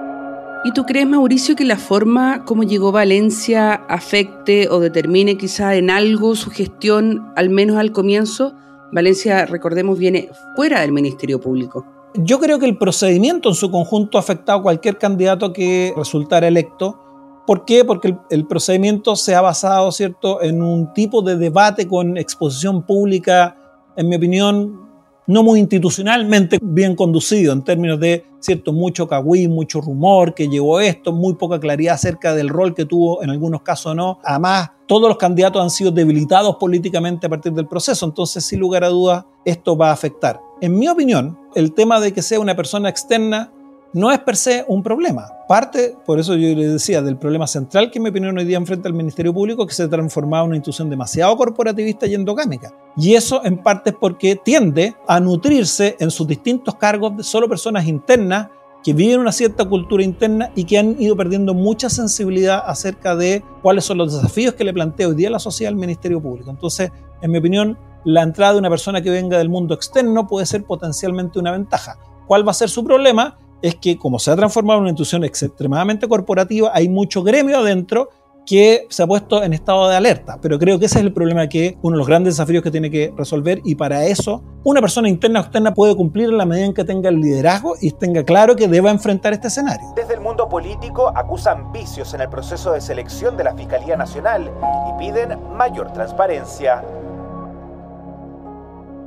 ¿Y 0.66 0.72
tú 0.72 0.86
crees, 0.86 1.06
Mauricio, 1.06 1.56
que 1.58 1.66
la 1.66 1.78
forma 1.78 2.46
como 2.46 2.64
llegó 2.64 2.94
Valencia 2.94 3.74
afecte 3.90 4.70
o 4.70 4.80
determine 4.80 5.38
quizá 5.38 5.76
en 5.76 5.90
algo 5.90 6.36
su 6.36 6.52
gestión, 6.52 7.34
al 7.36 7.50
menos 7.50 7.78
al 7.78 7.92
comienzo? 7.92 8.56
Valencia, 8.94 9.46
recordemos, 9.46 10.00
viene 10.00 10.30
fuera 10.56 10.80
del 10.82 10.94
Ministerio 10.94 11.42
Público. 11.42 11.86
Yo 12.16 12.40
creo 12.40 12.60
que 12.60 12.68
el 12.68 12.78
procedimiento 12.78 13.50
en 13.50 13.56
su 13.56 13.72
conjunto 13.72 14.18
ha 14.18 14.22
afectado 14.22 14.60
a 14.60 14.64
cualquier 14.64 15.00
candidato 15.00 15.52
que 15.52 15.94
resultara 15.98 16.48
electo. 16.48 17.00
¿Por 17.48 17.66
qué? 17.66 17.84
Porque 17.84 18.16
el, 18.30 18.46
procedimiento 18.46 19.16
se 19.16 19.34
ha 19.34 19.42
basado, 19.42 19.92
¿cierto?, 19.92 20.42
en 20.42 20.62
un 20.62 20.94
tipo 20.94 21.24
de 21.24 21.36
debate 21.38 21.88
con 21.88 22.18
exposición 22.18 22.84
pública, 22.84 23.58
en 23.98 24.10
mi 24.10 24.16
opinión, 24.16 24.84
no 25.26 25.42
muy 25.42 25.60
institucionalmente 25.60 26.60
bien 26.62 26.96
conducido 26.96 27.52
en 27.54 27.64
términos 27.64 28.00
de, 28.00 28.26
cierto, 28.40 28.74
mucho 28.74 29.08
cagüí, 29.08 29.48
mucho 29.48 29.82
rumor 29.82 30.34
que 30.34 30.48
llevó 30.48 30.80
esto, 30.80 31.12
muy 31.12 31.34
poca 31.34 31.60
claridad 31.60 31.96
acerca 31.96 32.36
del 32.36 32.50
rol 32.50 32.74
que 32.76 32.86
tuvo 32.86 33.24
en 33.24 33.30
algunos 33.30 33.62
casos 33.62 33.96
no. 33.96 34.20
Además, 34.24 34.72
todos 34.86 35.08
los 35.08 35.18
candidatos 35.18 35.62
han 35.62 35.70
sido 35.70 35.92
debilitados 35.92 36.58
políticamente 36.58 37.28
a 37.28 37.30
partir 37.30 37.54
del 37.54 37.68
proceso, 37.68 38.06
entonces 38.06 38.46
sin 38.46 38.60
lugar 38.60 38.84
a 38.84 38.90
dudas 38.90 39.26
esto 39.46 39.76
va 39.76 39.90
a 39.90 39.94
afectar. 39.94 40.40
En 40.64 40.80
mi 40.80 40.88
opinión, 40.88 41.38
el 41.56 41.74
tema 41.74 42.00
de 42.00 42.14
que 42.14 42.22
sea 42.22 42.40
una 42.40 42.56
persona 42.56 42.88
externa 42.88 43.52
no 43.92 44.14
es 44.14 44.20
per 44.20 44.38
se 44.38 44.64
un 44.70 44.82
problema. 44.82 45.30
Parte, 45.46 45.98
por 46.06 46.22
eso 46.22 46.36
yo 46.36 46.56
le 46.56 46.70
decía, 46.70 47.02
del 47.02 47.18
problema 47.18 47.48
central 47.48 47.92
que 47.92 48.00
en 48.00 48.04
mi 48.04 48.12
opinión 48.12 48.38
hoy 48.38 48.46
día 48.46 48.56
enfrenta 48.56 48.88
el 48.88 48.94
Ministerio 48.94 49.34
Público, 49.34 49.68
que 49.68 49.74
se 49.74 49.84
ha 49.84 49.90
transformado 49.90 50.46
en 50.46 50.52
una 50.52 50.56
institución 50.56 50.90
demasiado 50.90 51.36
corporativista 51.36 52.08
y 52.08 52.14
endogámica. 52.14 52.74
Y 52.96 53.14
eso 53.14 53.44
en 53.44 53.58
parte 53.58 53.90
es 53.90 53.98
porque 54.00 54.38
tiende 54.38 54.96
a 55.06 55.20
nutrirse 55.20 55.98
en 56.00 56.10
sus 56.10 56.26
distintos 56.26 56.76
cargos 56.76 57.18
de 57.18 57.24
solo 57.24 57.50
personas 57.50 57.86
internas 57.86 58.48
que 58.86 58.94
viven 58.94 59.20
una 59.20 59.34
cierta 59.34 59.66
cultura 59.66 60.02
interna 60.02 60.50
y 60.56 60.64
que 60.64 60.78
han 60.78 60.96
ido 60.98 61.18
perdiendo 61.18 61.54
mucha 61.54 61.90
sensibilidad 61.90 62.64
acerca 62.66 63.18
de 63.18 63.44
cuáles 63.62 63.84
son 63.84 63.98
los 63.98 64.16
desafíos 64.16 64.54
que 64.54 64.64
le 64.64 64.72
plantea 64.72 65.10
hoy 65.10 65.16
día 65.16 65.30
la 65.30 65.40
sociedad 65.40 65.74
al 65.74 65.78
Ministerio 65.78 66.22
Público. 66.22 66.52
Entonces, 66.52 66.90
en 67.22 67.32
mi 67.32 67.40
opinión, 67.40 67.78
la 68.06 68.22
entrada 68.22 68.54
de 68.54 68.60
una 68.60 68.70
persona 68.70 69.02
que 69.02 69.10
venga 69.10 69.38
del 69.38 69.50
mundo 69.50 69.74
externo 69.74 70.28
puede 70.28 70.46
ser 70.46 70.64
potencialmente 70.64 71.40
una 71.40 71.52
ventaja. 71.52 71.98
¿Cuál 72.28 72.48
va 72.48 72.52
a 72.52 72.56
ser 72.56 72.70
su 72.70 72.84
problema? 72.84 73.38
Es 73.62 73.76
que 73.76 73.98
como 73.98 74.20
se 74.20 74.32
ha 74.32 74.36
transformado 74.36 74.78
en 74.80 74.84
una 74.84 74.90
institución 74.90 75.24
extremadamente 75.24 76.08
corporativa, 76.08 76.72
hay 76.74 76.90
mucho 76.90 77.24
gremio 77.24 77.60
adentro 77.60 78.10
que 78.46 78.88
se 78.90 79.04
ha 79.04 79.08
puesto 79.08 79.44
en 79.44 79.54
estado 79.54 79.88
de 79.90 79.96
alerta. 79.96 80.38
Pero 80.42 80.60
creo 80.60 80.80
que 80.80 80.86
ese 80.86 81.00
es 81.00 81.06
el 81.06 81.14
problema 81.14 81.48
que 81.48 81.78
uno 81.82 81.96
de 81.96 82.00
los 82.00 82.08
grandes 82.08 82.36
desafíos 82.36 82.64
que 82.64 82.72
tiene 82.72 82.90
que 82.90 83.14
resolver 83.16 83.62
y 83.64 83.76
para 83.76 84.06
eso 84.06 84.44
una 84.64 84.82
persona 84.82 85.10
interna 85.10 85.40
o 85.40 85.44
externa 85.44 85.74
puede 85.74 85.96
cumplir 85.96 86.30
en 86.30 86.38
la 86.38 86.46
medida 86.46 86.66
en 86.66 86.74
que 86.74 86.84
tenga 86.84 87.10
el 87.10 87.20
liderazgo 87.20 87.76
y 87.82 87.92
tenga 87.92 88.24
claro 88.24 88.56
que 88.56 88.68
deba 88.68 88.92
enfrentar 88.92 89.34
este 89.34 89.48
escenario. 89.48 89.88
Desde 89.96 90.14
el 90.16 90.22
mundo 90.22 90.50
político 90.50 91.12
acusan 91.16 91.72
vicios 91.72 92.14
en 92.14 92.22
el 92.22 92.30
proceso 92.30 92.72
de 92.74 92.82
selección 92.82 93.38
de 93.38 93.46
la 93.46 93.56
Fiscalía 93.56 93.96
Nacional 93.96 94.52
y 94.90 95.00
piden 95.00 95.38
mayor 95.56 95.92
transparencia. 95.92 96.84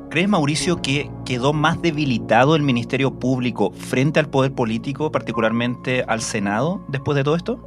¿Crees, 0.08 0.28
Mauricio, 0.28 0.80
que 0.80 1.10
quedó 1.24 1.52
más 1.52 1.82
debilitado 1.82 2.54
el 2.54 2.62
Ministerio 2.62 3.18
Público 3.18 3.72
frente 3.72 4.20
al 4.20 4.28
poder 4.28 4.52
político, 4.52 5.10
particularmente 5.10 6.04
al 6.06 6.22
Senado, 6.22 6.80
después 6.88 7.16
de 7.16 7.24
todo 7.24 7.34
esto? 7.34 7.58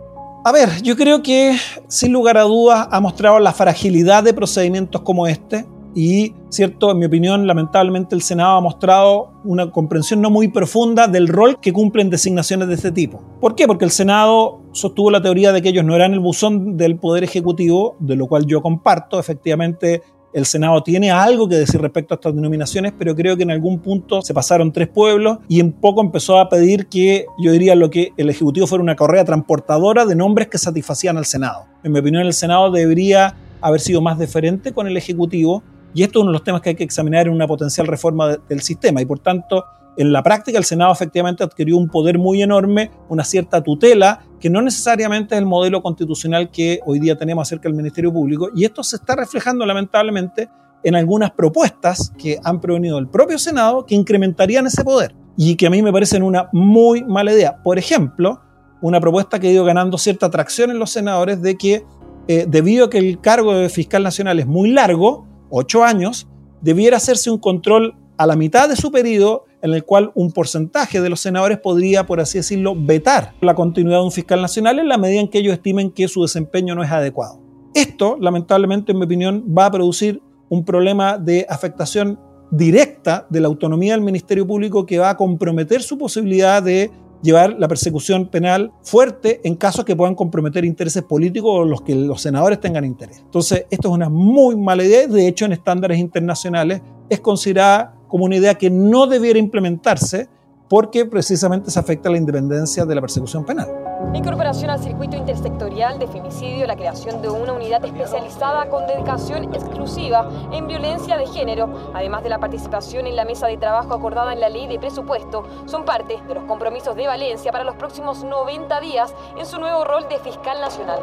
A 0.46 0.52
ver, 0.54 0.82
yo 0.82 0.96
creo 0.96 1.22
que 1.22 1.58
sin 1.90 2.14
lugar 2.14 2.38
a 2.38 2.44
dudas 2.44 2.88
ha 2.90 3.00
mostrado 3.02 3.40
la 3.40 3.52
fragilidad 3.52 4.24
de 4.24 4.34
procedimientos 4.34 5.02
como 5.02 5.28
este 5.28 5.66
y, 5.94 6.34
cierto, 6.50 6.92
en 6.92 7.00
mi 7.00 7.06
opinión, 7.06 7.46
lamentablemente 7.46 8.16
el 8.16 8.22
Senado 8.22 8.58
ha 8.58 8.62
mostrado 8.62 9.32
una 9.44 9.70
comprensión 9.70 10.22
no 10.22 10.30
muy 10.30 10.48
profunda 10.48 11.08
del 11.08 11.28
rol 11.28 11.60
que 11.60 11.74
cumplen 11.74 12.10
designaciones 12.10 12.70
de 12.70 12.76
este 12.76 12.92
tipo. 12.92 13.22
¿Por 13.42 13.56
qué? 13.56 13.68
Porque 13.68 13.86
el 13.86 13.92
Senado 13.92 14.62
sostuvo 14.72 15.12
la 15.12 15.22
teoría 15.22 15.52
de 15.52 15.62
que 15.62 15.70
ellos 15.70 15.84
no 15.84 15.96
eran 15.96 16.14
el 16.14 16.20
buzón 16.20 16.78
del 16.78 16.98
Poder 16.98 17.24
Ejecutivo, 17.26 17.98
de 18.00 18.16
lo 18.16 18.28
cual 18.28 18.46
yo 18.46 18.62
comparto. 18.62 19.20
Efectivamente, 19.20 20.04
el 20.34 20.46
Senado 20.46 20.84
tiene 20.84 21.12
algo 21.12 21.50
que 21.50 21.56
decir 21.56 21.82
respecto 21.82 22.14
a 22.14 22.16
estas 22.16 22.36
denominaciones, 22.36 22.94
pero 22.98 23.16
creo 23.16 23.36
que 23.36 23.44
en 23.44 23.52
algún 23.52 23.80
punto 23.80 24.22
se 24.22 24.34
pasaron 24.34 24.72
tres 24.72 24.88
pueblos 24.88 25.40
y 25.48 25.60
en 25.60 25.72
poco 25.72 26.02
empezó 26.02 26.38
a 26.40 26.50
pedir 26.50 26.88
que, 26.88 27.26
yo 27.40 27.52
diría, 27.52 27.76
lo 27.76 27.90
que 27.90 28.14
el 28.18 28.30
Ejecutivo 28.30 28.68
fuera 28.68 28.84
una 28.84 28.96
correa 28.96 29.26
transportadora 29.26 30.06
de 30.06 30.16
nombres 30.16 30.48
que 30.48 30.58
satisfacían 30.58 31.18
al 31.18 31.26
Senado. 31.26 31.66
En 31.84 31.92
mi 31.92 32.00
opinión, 32.00 32.26
el 32.26 32.34
Senado 32.34 32.72
debería 32.72 33.36
haber 33.62 33.80
sido 33.80 34.02
más 34.02 34.18
deferente 34.18 34.72
con 34.72 34.88
el 34.88 34.98
Ejecutivo 34.98 35.64
y 35.94 36.04
esto 36.04 36.20
es 36.20 36.22
uno 36.22 36.32
de 36.32 36.34
los 36.34 36.44
temas 36.44 36.62
que 36.62 36.70
hay 36.70 36.76
que 36.76 36.84
examinar 36.84 37.28
en 37.28 37.34
una 37.34 37.48
potencial 37.48 37.88
reforma 37.88 38.38
del 38.48 38.62
sistema 38.62 39.02
y 39.02 39.06
por 39.06 39.20
tanto 39.20 39.66
en 40.00 40.14
la 40.14 40.24
práctica 40.24 40.58
el 40.58 40.64
Senado 40.64 40.94
efectivamente 40.94 41.44
adquirió 41.44 41.76
un 41.76 41.90
poder 41.90 42.18
muy 42.18 42.42
enorme, 42.42 42.90
una 43.10 43.26
cierta 43.26 43.62
tutela 43.62 44.22
que 44.40 44.50
no 44.50 44.62
necesariamente 44.62 45.36
es 45.36 45.40
el 45.40 45.46
modelo 45.46 45.82
constitucional 45.84 46.50
que 46.52 46.80
hoy 46.86 47.00
día 47.00 47.18
tenemos 47.18 47.46
acerca 47.46 47.68
del 47.68 47.76
Ministerio 47.76 48.14
Público, 48.14 48.50
y 48.56 48.64
esto 48.64 48.82
se 48.82 48.96
está 48.96 49.18
reflejando 49.18 49.66
lamentablemente 49.66 50.50
en 50.86 50.96
algunas 50.96 51.32
propuestas 51.32 52.14
que 52.18 52.40
han 52.46 52.62
provenido 52.62 52.96
del 52.96 53.10
propio 53.10 53.38
Senado 53.38 53.86
que 53.86 53.94
incrementarían 53.94 54.68
ese 54.68 54.86
poder 54.86 55.14
y 55.36 55.58
que 55.58 55.68
a 55.68 55.70
mí 55.70 55.82
me 55.82 55.92
parecen 55.92 56.24
una 56.24 56.48
muy 56.54 57.04
mala 57.04 57.34
idea. 57.34 57.62
Por 57.62 57.78
ejemplo, 57.78 58.40
una 58.82 59.02
propuesta 59.02 59.38
que 59.38 59.50
ha 59.50 59.52
ido 59.52 59.66
ganando 59.66 59.98
cierta 59.98 60.28
atracción 60.28 60.72
en 60.72 60.80
los 60.80 60.92
senadores 60.92 61.42
de 61.42 61.58
que 61.58 61.84
eh, 62.30 62.46
debido 62.48 62.86
a 62.86 62.90
que 62.90 63.00
el 63.00 63.20
cargo 63.20 63.54
de 63.54 63.68
fiscal 63.68 64.04
nacional 64.04 64.40
es 64.40 64.48
muy 64.48 64.72
largo, 64.72 65.28
ocho 65.50 65.84
años, 65.84 66.30
debiera 66.62 66.96
hacerse 66.96 67.30
un 67.30 67.40
control 67.40 67.98
a 68.16 68.26
la 68.26 68.38
mitad 68.38 68.70
de 68.70 68.78
su 68.78 68.94
periodo 68.94 69.44
en 69.62 69.74
el 69.74 69.84
cual 69.84 70.12
un 70.16 70.32
porcentaje 70.32 71.02
de 71.02 71.10
los 71.10 71.20
senadores 71.20 71.58
podría, 71.60 72.06
por 72.06 72.20
así 72.20 72.38
decirlo, 72.38 72.76
vetar 72.76 73.34
la 73.42 73.56
continuidad 73.56 74.00
de 74.00 74.06
un 74.06 74.12
fiscal 74.12 74.42
nacional 74.42 74.80
en 74.80 74.88
la 74.88 74.98
medida 74.98 75.22
en 75.22 75.28
que 75.28 75.40
ellos 75.40 75.54
estimen 75.54 75.92
que 75.92 76.08
su 76.08 76.22
desempeño 76.22 76.76
no 76.76 76.84
es 76.84 76.92
adecuado. 76.92 77.40
Esto, 77.74 78.18
lamentablemente, 78.20 78.92
en 78.92 79.00
mi 79.00 79.06
opinión, 79.06 79.46
va 79.56 79.66
a 79.66 79.72
producir 79.72 80.22
un 80.50 80.66
problema 80.66 81.18
de 81.18 81.46
afectación 81.50 82.20
directa 82.52 83.28
de 83.30 83.42
la 83.42 83.48
autonomía 83.48 83.94
del 83.94 84.02
Ministerio 84.02 84.48
Público 84.48 84.86
que 84.86 84.98
va 84.98 85.12
a 85.12 85.18
comprometer 85.18 85.84
su 85.84 85.98
posibilidad 85.98 86.64
de 86.64 86.92
llevar 87.22 87.56
la 87.60 87.68
persecución 87.68 88.28
penal 88.28 88.72
fuerte 88.82 89.42
en 89.44 89.56
casos 89.56 89.86
que 89.86 89.96
puedan 89.96 90.16
comprometer 90.16 90.66
intereses 90.66 91.04
políticos 91.04 91.52
o 91.54 91.66
los 91.66 91.82
que 91.82 91.94
los 91.94 92.22
senadores 92.22 92.60
tengan 92.60 92.86
interés. 92.86 93.20
Entonces, 93.20 93.66
esto 93.70 93.90
es 93.90 93.94
una 93.94 94.10
muy 94.10 94.56
mala 94.56 94.84
idea. 94.84 95.06
De 95.06 95.28
hecho, 95.28 95.46
en 95.46 95.52
estándares 95.52 96.00
internacionales 96.00 96.82
es 97.10 97.20
considerada 97.20 97.99
como 98.10 98.26
una 98.26 98.36
idea 98.36 98.56
que 98.56 98.70
no 98.70 99.08
debiera 99.08 99.40
implementarse 99.40 100.28
porque 100.68 101.06
precisamente 101.06 101.72
se 101.72 101.80
afecta 101.80 102.10
a 102.10 102.12
la 102.12 102.18
independencia 102.18 102.86
de 102.86 102.96
la 102.96 103.02
persecución 103.02 103.44
penal. 103.46 103.68
La 104.12 104.18
incorporación 104.18 104.70
al 104.70 104.80
circuito 104.80 105.18
intersectorial 105.18 106.00
de 106.00 106.08
femicidio, 106.08 106.66
la 106.68 106.76
creación 106.76 107.22
de 107.22 107.30
una 107.30 107.54
unidad 107.54 107.84
especializada 107.84 108.70
con 108.70 108.88
dedicación 108.88 109.54
exclusiva 109.54 110.30
en 110.54 110.68
violencia 110.68 111.18
de 111.18 111.28
género, 111.28 111.92
además 111.94 112.24
de 112.24 112.30
la 112.30 112.40
participación 112.40 113.08
en 113.08 113.16
la 113.16 113.26
mesa 113.26 113.48
de 113.48 113.58
trabajo 113.58 113.94
acordada 113.94 114.32
en 114.32 114.40
la 114.40 114.50
ley 114.50 114.68
de 114.68 114.80
presupuesto, 114.80 115.44
son 115.66 115.86
parte 115.86 116.18
de 116.28 116.34
los 116.34 116.44
compromisos 116.46 116.96
de 116.96 117.08
Valencia 117.08 117.52
para 117.52 117.64
los 117.64 117.76
próximos 117.76 118.24
90 118.24 118.80
días 118.80 119.14
en 119.38 119.46
su 119.46 119.60
nuevo 119.60 119.84
rol 119.84 120.08
de 120.08 120.20
fiscal 120.20 120.62
nacional. 120.62 121.00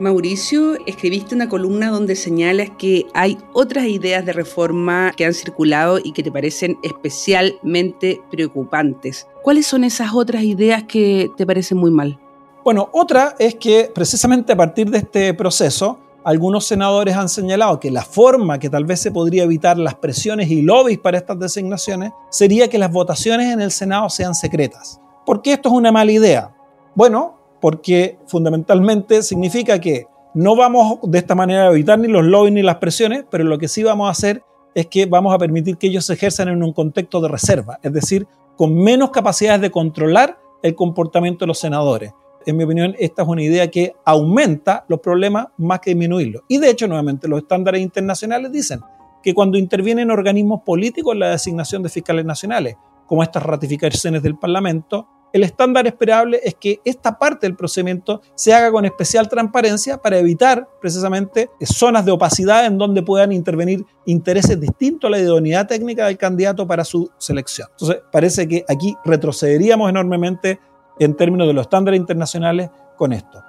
Mauricio, 0.00 0.76
escribiste 0.86 1.36
una 1.36 1.48
columna 1.48 1.90
donde 1.90 2.16
señalas 2.16 2.70
que 2.76 3.06
hay 3.14 3.38
otras 3.52 3.84
ideas 3.84 4.26
de 4.26 4.32
reforma 4.32 5.12
que 5.16 5.24
han 5.24 5.34
circulado 5.34 6.00
y 6.02 6.12
que 6.12 6.24
te 6.24 6.32
parecen 6.32 6.78
especialmente 6.82 8.20
preocupantes. 8.28 9.28
¿Cuáles 9.42 9.66
son 9.66 9.84
esas 9.84 10.12
otras 10.12 10.42
ideas 10.42 10.82
que 10.82 11.30
te 11.36 11.46
parecen 11.46 11.78
muy 11.78 11.92
mal? 11.92 12.18
Bueno, 12.64 12.88
otra 12.92 13.36
es 13.38 13.54
que 13.54 13.90
precisamente 13.94 14.52
a 14.52 14.56
partir 14.56 14.90
de 14.90 14.98
este 14.98 15.32
proceso, 15.32 16.00
algunos 16.24 16.66
senadores 16.66 17.14
han 17.14 17.28
señalado 17.28 17.78
que 17.78 17.90
la 17.90 18.02
forma 18.02 18.58
que 18.58 18.70
tal 18.70 18.86
vez 18.86 19.00
se 19.00 19.12
podría 19.12 19.44
evitar 19.44 19.78
las 19.78 19.94
presiones 19.94 20.50
y 20.50 20.62
lobbies 20.62 20.98
para 20.98 21.18
estas 21.18 21.38
designaciones 21.38 22.12
sería 22.30 22.68
que 22.68 22.78
las 22.78 22.90
votaciones 22.90 23.52
en 23.52 23.60
el 23.60 23.70
Senado 23.70 24.08
sean 24.10 24.34
secretas. 24.34 25.00
¿Por 25.24 25.40
qué 25.40 25.52
esto 25.52 25.68
es 25.68 25.74
una 25.74 25.92
mala 25.92 26.10
idea? 26.10 26.52
Bueno, 26.94 27.43
porque 27.64 28.18
fundamentalmente 28.26 29.22
significa 29.22 29.80
que 29.80 30.04
no 30.34 30.54
vamos 30.54 30.98
de 31.02 31.16
esta 31.16 31.34
manera 31.34 31.62
a 31.62 31.70
evitar 31.70 31.98
ni 31.98 32.08
los 32.08 32.22
lobbies 32.22 32.52
ni 32.52 32.60
las 32.60 32.76
presiones, 32.76 33.24
pero 33.30 33.42
lo 33.42 33.56
que 33.56 33.68
sí 33.68 33.82
vamos 33.82 34.06
a 34.06 34.10
hacer 34.10 34.42
es 34.74 34.86
que 34.88 35.06
vamos 35.06 35.34
a 35.34 35.38
permitir 35.38 35.78
que 35.78 35.86
ellos 35.86 36.04
se 36.04 36.12
ejerzan 36.12 36.48
en 36.48 36.62
un 36.62 36.74
contexto 36.74 37.22
de 37.22 37.28
reserva, 37.28 37.78
es 37.82 37.90
decir, 37.90 38.26
con 38.58 38.74
menos 38.74 39.12
capacidades 39.12 39.62
de 39.62 39.70
controlar 39.70 40.38
el 40.62 40.74
comportamiento 40.74 41.44
de 41.44 41.46
los 41.46 41.58
senadores. 41.58 42.12
En 42.44 42.58
mi 42.58 42.64
opinión, 42.64 42.94
esta 42.98 43.22
es 43.22 43.28
una 43.28 43.42
idea 43.42 43.70
que 43.70 43.94
aumenta 44.04 44.84
los 44.88 45.00
problemas 45.00 45.46
más 45.56 45.80
que 45.80 45.92
disminuirlos. 45.92 46.42
Y 46.48 46.58
de 46.58 46.68
hecho, 46.68 46.86
nuevamente, 46.86 47.28
los 47.28 47.40
estándares 47.40 47.80
internacionales 47.80 48.52
dicen 48.52 48.80
que 49.22 49.32
cuando 49.32 49.56
intervienen 49.56 50.10
organismos 50.10 50.60
políticos 50.66 51.14
en 51.14 51.20
la 51.20 51.30
designación 51.30 51.82
de 51.82 51.88
fiscales 51.88 52.26
nacionales, 52.26 52.76
como 53.06 53.22
estas 53.22 53.42
ratificaciones 53.42 54.22
del 54.22 54.36
Parlamento, 54.36 55.08
el 55.34 55.42
estándar 55.42 55.84
esperable 55.88 56.40
es 56.44 56.54
que 56.54 56.80
esta 56.84 57.18
parte 57.18 57.44
del 57.44 57.56
procedimiento 57.56 58.22
se 58.36 58.54
haga 58.54 58.70
con 58.70 58.84
especial 58.84 59.28
transparencia 59.28 59.98
para 59.98 60.16
evitar 60.16 60.68
precisamente 60.80 61.50
zonas 61.60 62.04
de 62.04 62.12
opacidad 62.12 62.66
en 62.66 62.78
donde 62.78 63.02
puedan 63.02 63.32
intervenir 63.32 63.84
intereses 64.06 64.60
distintos 64.60 65.08
a 65.08 65.10
la 65.10 65.18
idoneidad 65.18 65.66
técnica 65.66 66.06
del 66.06 66.16
candidato 66.16 66.68
para 66.68 66.84
su 66.84 67.10
selección. 67.18 67.66
Entonces, 67.72 68.00
parece 68.12 68.46
que 68.46 68.64
aquí 68.68 68.94
retrocederíamos 69.04 69.90
enormemente 69.90 70.60
en 71.00 71.16
términos 71.16 71.48
de 71.48 71.52
los 71.52 71.62
estándares 71.62 71.98
internacionales 71.98 72.70
con 72.96 73.12
esto. 73.12 73.42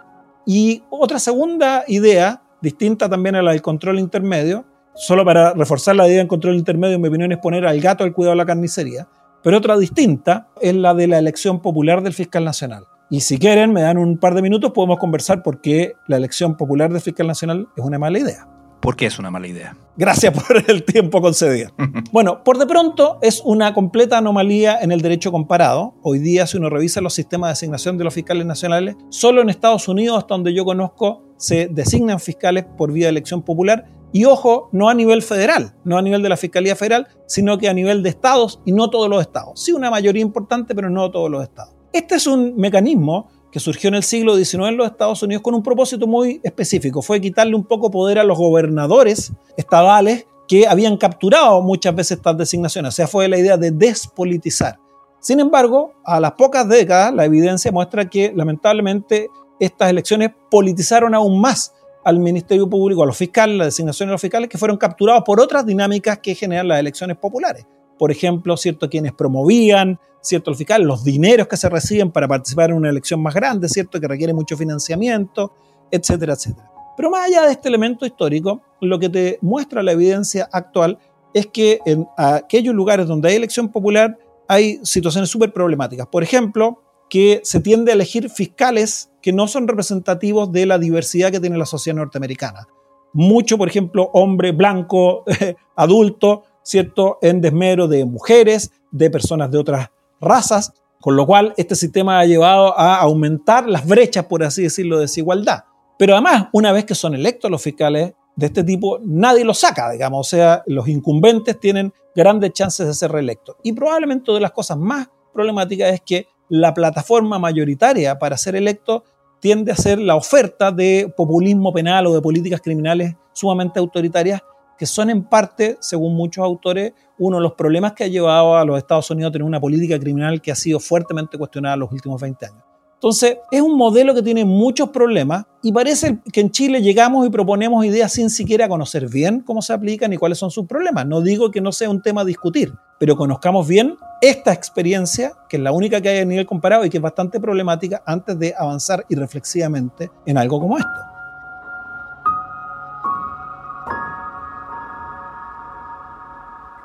Y 0.44 0.82
otra 0.90 1.20
segunda 1.20 1.84
idea, 1.88 2.42
distinta 2.64 3.08
también 3.08 3.36
a 3.36 3.44
la 3.44 3.52
del 3.52 3.62
control 3.62 4.00
intermedio, 4.00 4.66
solo 4.96 5.24
para 5.24 5.54
reforzar 5.54 5.96
la 5.96 6.08
idea 6.08 6.18
del 6.18 6.28
control 6.28 6.56
intermedio, 6.56 6.96
en 6.96 7.02
mi 7.04 7.10
opinión, 7.10 7.32
es 7.32 7.38
poner 7.38 7.64
al 7.68 7.80
gato 7.80 8.04
al 8.04 8.12
cuidado 8.12 8.32
de 8.32 8.38
la 8.38 8.46
carnicería, 8.48 9.08
pero 9.46 9.60
otra 9.60 9.78
distinta 9.78 10.50
es 10.60 10.74
la 10.74 10.96
de 10.96 11.06
la 11.06 11.20
elección 11.20 11.62
popular 11.62 12.02
del 12.02 12.14
fiscal 12.14 12.44
nacional. 12.44 12.86
Y 13.12 13.20
si 13.20 13.38
quieren, 13.38 13.74
me 13.74 13.84
dan 13.84 14.00
un 14.00 14.18
par 14.18 14.34
de 14.34 14.42
minutos, 14.42 14.72
podemos 14.72 14.98
conversar 14.98 15.44
por 15.44 15.62
qué 15.62 15.94
la 16.08 16.18
elección 16.18 16.58
popular 16.58 16.92
del 16.92 17.00
fiscal 17.00 17.28
nacional 17.28 17.68
es 17.78 17.84
una 17.84 18.00
mala 18.00 18.18
idea. 18.18 18.48
¿Por 18.82 18.96
qué 18.96 19.06
es 19.06 19.20
una 19.20 19.30
mala 19.30 19.46
idea? 19.46 19.78
Gracias 19.98 20.34
por 20.34 20.64
el 20.68 20.84
tiempo 20.84 21.22
concedido. 21.22 21.70
bueno, 22.12 22.44
por 22.44 22.58
de 22.58 22.66
pronto 22.66 23.20
es 23.22 23.40
una 23.46 23.76
completa 23.76 24.18
anomalía 24.18 24.80
en 24.82 24.92
el 24.92 25.02
derecho 25.02 25.32
comparado. 25.32 25.94
Hoy 26.02 26.18
día, 26.18 26.48
si 26.48 26.58
uno 26.58 26.72
revisa 26.72 27.00
los 27.00 27.14
sistemas 27.14 27.50
de 27.50 27.52
asignación 27.52 28.00
de 28.00 28.04
los 28.04 28.16
fiscales 28.16 28.48
nacionales, 28.48 28.96
solo 29.10 29.44
en 29.44 29.52
Estados 29.52 29.88
Unidos, 29.88 30.18
hasta 30.18 30.34
donde 30.34 30.56
yo 30.56 30.66
conozco, 30.66 31.22
se 31.38 31.68
designan 31.68 32.20
fiscales 32.20 32.66
por 32.78 32.92
vía 32.92 33.06
de 33.06 33.12
elección 33.12 33.44
popular 33.44 33.86
y 34.16 34.24
ojo, 34.24 34.70
no 34.72 34.88
a 34.88 34.94
nivel 34.94 35.22
federal, 35.22 35.74
no 35.84 35.98
a 35.98 36.02
nivel 36.02 36.24
de 36.24 36.30
la 36.30 36.38
Fiscalía 36.38 36.78
Federal, 36.78 37.06
sino 37.26 37.58
que 37.58 37.68
a 37.68 37.74
nivel 37.74 38.02
de 38.02 38.08
estados 38.08 38.62
y 38.64 38.72
no 38.72 38.90
todos 38.90 39.10
los 39.10 39.20
estados. 39.20 39.60
Sí, 39.60 39.74
una 39.74 39.92
mayoría 39.92 40.22
importante, 40.22 40.74
pero 40.74 40.90
no 40.90 41.12
todos 41.12 41.30
los 41.30 41.44
estados. 41.44 41.74
Este 41.92 42.16
es 42.16 42.26
un 42.26 42.56
mecanismo 42.56 43.28
que 43.52 43.60
surgió 43.60 43.90
en 43.90 43.96
el 43.96 44.04
siglo 44.04 44.38
XIX 44.38 44.68
en 44.68 44.78
los 44.78 44.88
Estados 44.88 45.22
Unidos 45.22 45.44
con 45.44 45.54
un 45.54 45.62
propósito 45.62 46.08
muy 46.08 46.40
específico. 46.46 47.02
Fue 47.02 47.20
quitarle 47.20 47.58
un 47.58 47.66
poco 47.66 47.92
poder 47.92 48.18
a 48.18 48.24
los 48.24 48.38
gobernadores 48.38 49.34
estadales 49.58 50.26
que 50.48 50.66
habían 50.66 50.96
capturado 50.96 51.62
muchas 51.62 51.94
veces 51.94 52.18
estas 52.20 52.38
designaciones. 52.38 52.94
O 52.94 52.96
sea, 52.96 53.10
fue 53.10 53.28
la 53.28 53.38
idea 53.38 53.58
de 53.58 53.72
despolitizar. 53.72 54.80
Sin 55.20 55.42
embargo, 55.42 55.92
a 56.06 56.22
las 56.22 56.32
pocas 56.34 56.70
décadas, 56.70 57.14
la 57.14 57.26
evidencia 57.26 57.70
muestra 57.70 58.10
que 58.10 58.32
lamentablemente 58.34 59.28
estas 59.60 59.90
elecciones 59.90 60.32
politizaron 60.50 61.14
aún 61.14 61.42
más 61.42 61.74
al 62.06 62.20
Ministerio 62.20 62.70
Público, 62.70 63.04
a 63.04 63.06
los 63.08 63.18
fiscales, 63.18 63.58
la 63.58 63.66
designación 63.66 64.08
de 64.08 64.12
los 64.14 64.22
fiscales, 64.22 64.48
que 64.48 64.60
fueron 64.60 64.78
capturados 64.78 65.24
por 65.26 65.42
otras 65.42 65.66
dinámicas 65.66 66.20
que 66.20 66.36
generan 66.36 66.68
las 66.68 66.80
elecciones 66.80 67.18
populares. 67.18 67.66
Por 67.98 68.12
ejemplo, 68.12 68.56
cierto, 68.56 68.90
quienes 68.90 69.12
promovían, 69.14 70.00
cierto, 70.22 70.52
los 70.52 70.58
fiscales, 70.58 70.86
los 70.86 71.04
dineros 71.04 71.48
que 71.48 71.58
se 71.58 71.68
reciben 71.68 72.12
para 72.12 72.28
participar 72.28 72.70
en 72.70 72.78
una 72.78 72.90
elección 72.90 73.22
más 73.22 73.34
grande, 73.34 73.68
cierto, 73.68 74.00
que 74.00 74.08
requiere 74.08 74.34
mucho 74.34 74.56
financiamiento, 74.56 75.52
etcétera, 75.90 76.34
etcétera. 76.34 76.70
Pero 76.96 77.10
más 77.10 77.28
allá 77.28 77.48
de 77.48 77.54
este 77.54 77.70
elemento 77.70 78.06
histórico, 78.06 78.62
lo 78.82 79.00
que 79.00 79.10
te 79.10 79.40
muestra 79.42 79.82
la 79.82 79.92
evidencia 79.92 80.48
actual 80.52 81.00
es 81.34 81.48
que 81.48 81.80
en 81.86 82.08
aquellos 82.18 82.76
lugares 82.76 83.08
donde 83.08 83.30
hay 83.30 83.36
elección 83.36 83.70
popular 83.70 84.18
hay 84.48 84.80
situaciones 84.84 85.30
súper 85.30 85.52
problemáticas. 85.52 86.08
Por 86.08 86.22
ejemplo, 86.22 86.84
que 87.10 87.42
se 87.44 87.60
tiende 87.60 87.92
a 87.92 87.96
elegir 87.96 88.30
fiscales 88.30 89.10
que 89.26 89.34
no 89.34 89.48
son 89.48 89.68
representativos 89.68 90.52
de 90.52 90.68
la 90.68 90.78
diversidad 90.78 91.32
que 91.32 91.40
tiene 91.40 91.58
la 91.58 91.66
sociedad 91.66 91.98
norteamericana. 91.98 92.68
Mucho, 93.12 93.58
por 93.58 93.68
ejemplo, 93.68 94.12
hombre 94.14 94.52
blanco, 94.52 95.24
adulto, 95.76 96.44
¿cierto? 96.62 97.18
En 97.24 97.42
desmero 97.42 97.88
de 97.88 98.06
mujeres, 98.06 98.72
de 98.92 99.10
personas 99.10 99.50
de 99.50 99.58
otras 99.58 99.90
razas, 100.22 100.74
con 101.02 101.16
lo 101.16 101.26
cual 101.26 101.56
este 101.58 101.74
sistema 101.74 102.20
ha 102.20 102.26
llevado 102.26 102.78
a 102.78 102.98
aumentar 102.98 103.68
las 103.68 103.88
brechas, 103.88 104.26
por 104.26 104.44
así 104.44 104.62
decirlo, 104.62 104.98
de 104.98 105.06
desigualdad. 105.06 105.64
Pero 105.98 106.14
además, 106.14 106.50
una 106.54 106.72
vez 106.72 106.86
que 106.86 106.94
son 106.94 107.16
electos 107.16 107.50
los 107.50 107.64
fiscales 107.64 108.14
de 108.36 108.46
este 108.46 108.64
tipo, 108.64 109.00
nadie 109.02 109.44
los 109.44 109.58
saca, 109.58 109.90
digamos, 109.90 110.28
o 110.28 110.30
sea, 110.30 110.62
los 110.68 110.88
incumbentes 110.88 111.60
tienen 111.60 111.92
grandes 112.16 112.54
chances 112.54 112.86
de 112.86 112.94
ser 112.94 113.12
reelectos. 113.12 113.56
Y 113.64 113.74
probablemente 113.74 114.30
una 114.30 114.38
de 114.38 114.42
las 114.42 114.52
cosas 114.52 114.78
más 114.78 115.10
problemáticas 115.34 115.94
es 115.94 116.02
que 116.02 116.28
la 116.48 116.76
plataforma 116.76 117.40
mayoritaria 117.40 118.20
para 118.20 118.38
ser 118.38 118.56
electo 118.56 119.04
tiende 119.46 119.72
a 119.72 119.76
ser 119.76 120.00
la 120.00 120.16
oferta 120.16 120.72
de 120.72 121.14
populismo 121.16 121.72
penal 121.72 122.08
o 122.08 122.16
de 122.16 122.20
políticas 122.20 122.60
criminales 122.62 123.14
sumamente 123.32 123.78
autoritarias, 123.78 124.42
que 124.76 124.88
son 124.88 125.12
en 125.12 125.24
parte, 125.24 125.78
según 125.82 126.16
muchos 126.16 126.44
autores, 126.44 126.94
uno 127.20 127.38
de 127.38 127.44
los 127.44 127.54
problemas 127.54 127.94
que 127.94 128.06
ha 128.06 128.08
llevado 128.08 128.58
a 128.58 128.66
los 128.66 128.76
Estados 128.76 129.08
Unidos 129.12 129.30
a 129.30 129.34
tener 129.34 129.46
una 129.46 129.62
política 129.62 130.00
criminal 130.00 130.42
que 130.42 130.52
ha 130.52 130.56
sido 130.56 130.80
fuertemente 130.80 131.38
cuestionada 131.38 131.76
en 131.76 131.82
los 131.82 131.92
últimos 131.92 132.20
20 132.20 132.44
años. 132.44 132.64
Entonces, 132.96 133.38
es 133.52 133.62
un 133.62 133.78
modelo 133.78 134.16
que 134.16 134.24
tiene 134.24 134.46
muchos 134.46 134.90
problemas 134.90 135.46
y 135.62 135.72
parece 135.72 136.20
que 136.32 136.42
en 136.42 136.50
Chile 136.50 136.82
llegamos 136.82 137.28
y 137.28 137.30
proponemos 137.30 137.86
ideas 137.86 138.14
sin 138.14 138.30
siquiera 138.30 138.70
conocer 138.70 139.10
bien 139.10 139.42
cómo 139.42 139.62
se 139.62 139.74
aplican 139.74 140.12
y 140.14 140.18
cuáles 140.18 140.38
son 140.38 140.50
sus 140.50 140.66
problemas. 140.66 141.06
No 141.06 141.22
digo 141.22 141.52
que 141.52 141.62
no 141.62 141.72
sea 141.72 141.90
un 141.90 142.02
tema 142.02 142.22
a 142.22 142.26
discutir, 142.26 142.74
pero 142.98 143.16
conozcamos 143.16 143.68
bien 143.68 143.98
esta 144.22 144.54
experiencia, 144.54 145.34
que 145.50 145.58
es 145.58 145.64
la 145.64 145.72
única 145.72 146.00
que 146.02 146.10
hay 146.10 146.20
a 146.20 146.26
nivel 146.26 146.46
comparado 146.46 146.86
y 146.86 146.90
que 146.90 146.98
es 146.98 147.04
bastante 147.04 147.40
problemática, 147.40 148.02
antes 148.06 148.40
de 148.40 148.54
avanzar 148.58 149.06
irreflexivamente 149.10 150.10
en 150.26 150.38
algo 150.38 150.60
como 150.60 150.78
esto. 150.78 150.90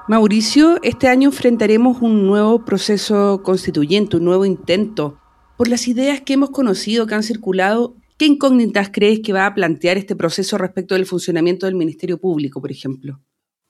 Mauricio, 0.09 0.79
este 0.83 1.07
año 1.07 1.29
enfrentaremos 1.29 2.03
un 2.03 2.27
nuevo 2.27 2.65
proceso 2.65 3.43
constituyente, 3.45 4.17
un 4.17 4.25
nuevo 4.25 4.45
intento 4.45 5.17
por 5.61 5.69
las 5.69 5.89
ideas 5.89 6.23
que 6.23 6.33
hemos 6.33 6.49
conocido, 6.49 7.07
que 7.07 7.15
han 7.15 7.23
circulado, 7.23 7.95
¿qué 8.17 8.25
incógnitas 8.25 8.89
crees 8.91 9.21
que 9.21 9.35
va 9.35 9.45
a 9.45 9.55
plantear 9.55 9.99
este 9.99 10.17
proceso 10.17 10.57
respecto 10.57 10.95
del 10.95 11.05
funcionamiento 11.05 11.67
del 11.67 11.75
Ministerio 11.75 12.19
Público, 12.19 12.63
por 12.63 12.71
ejemplo? 12.71 13.21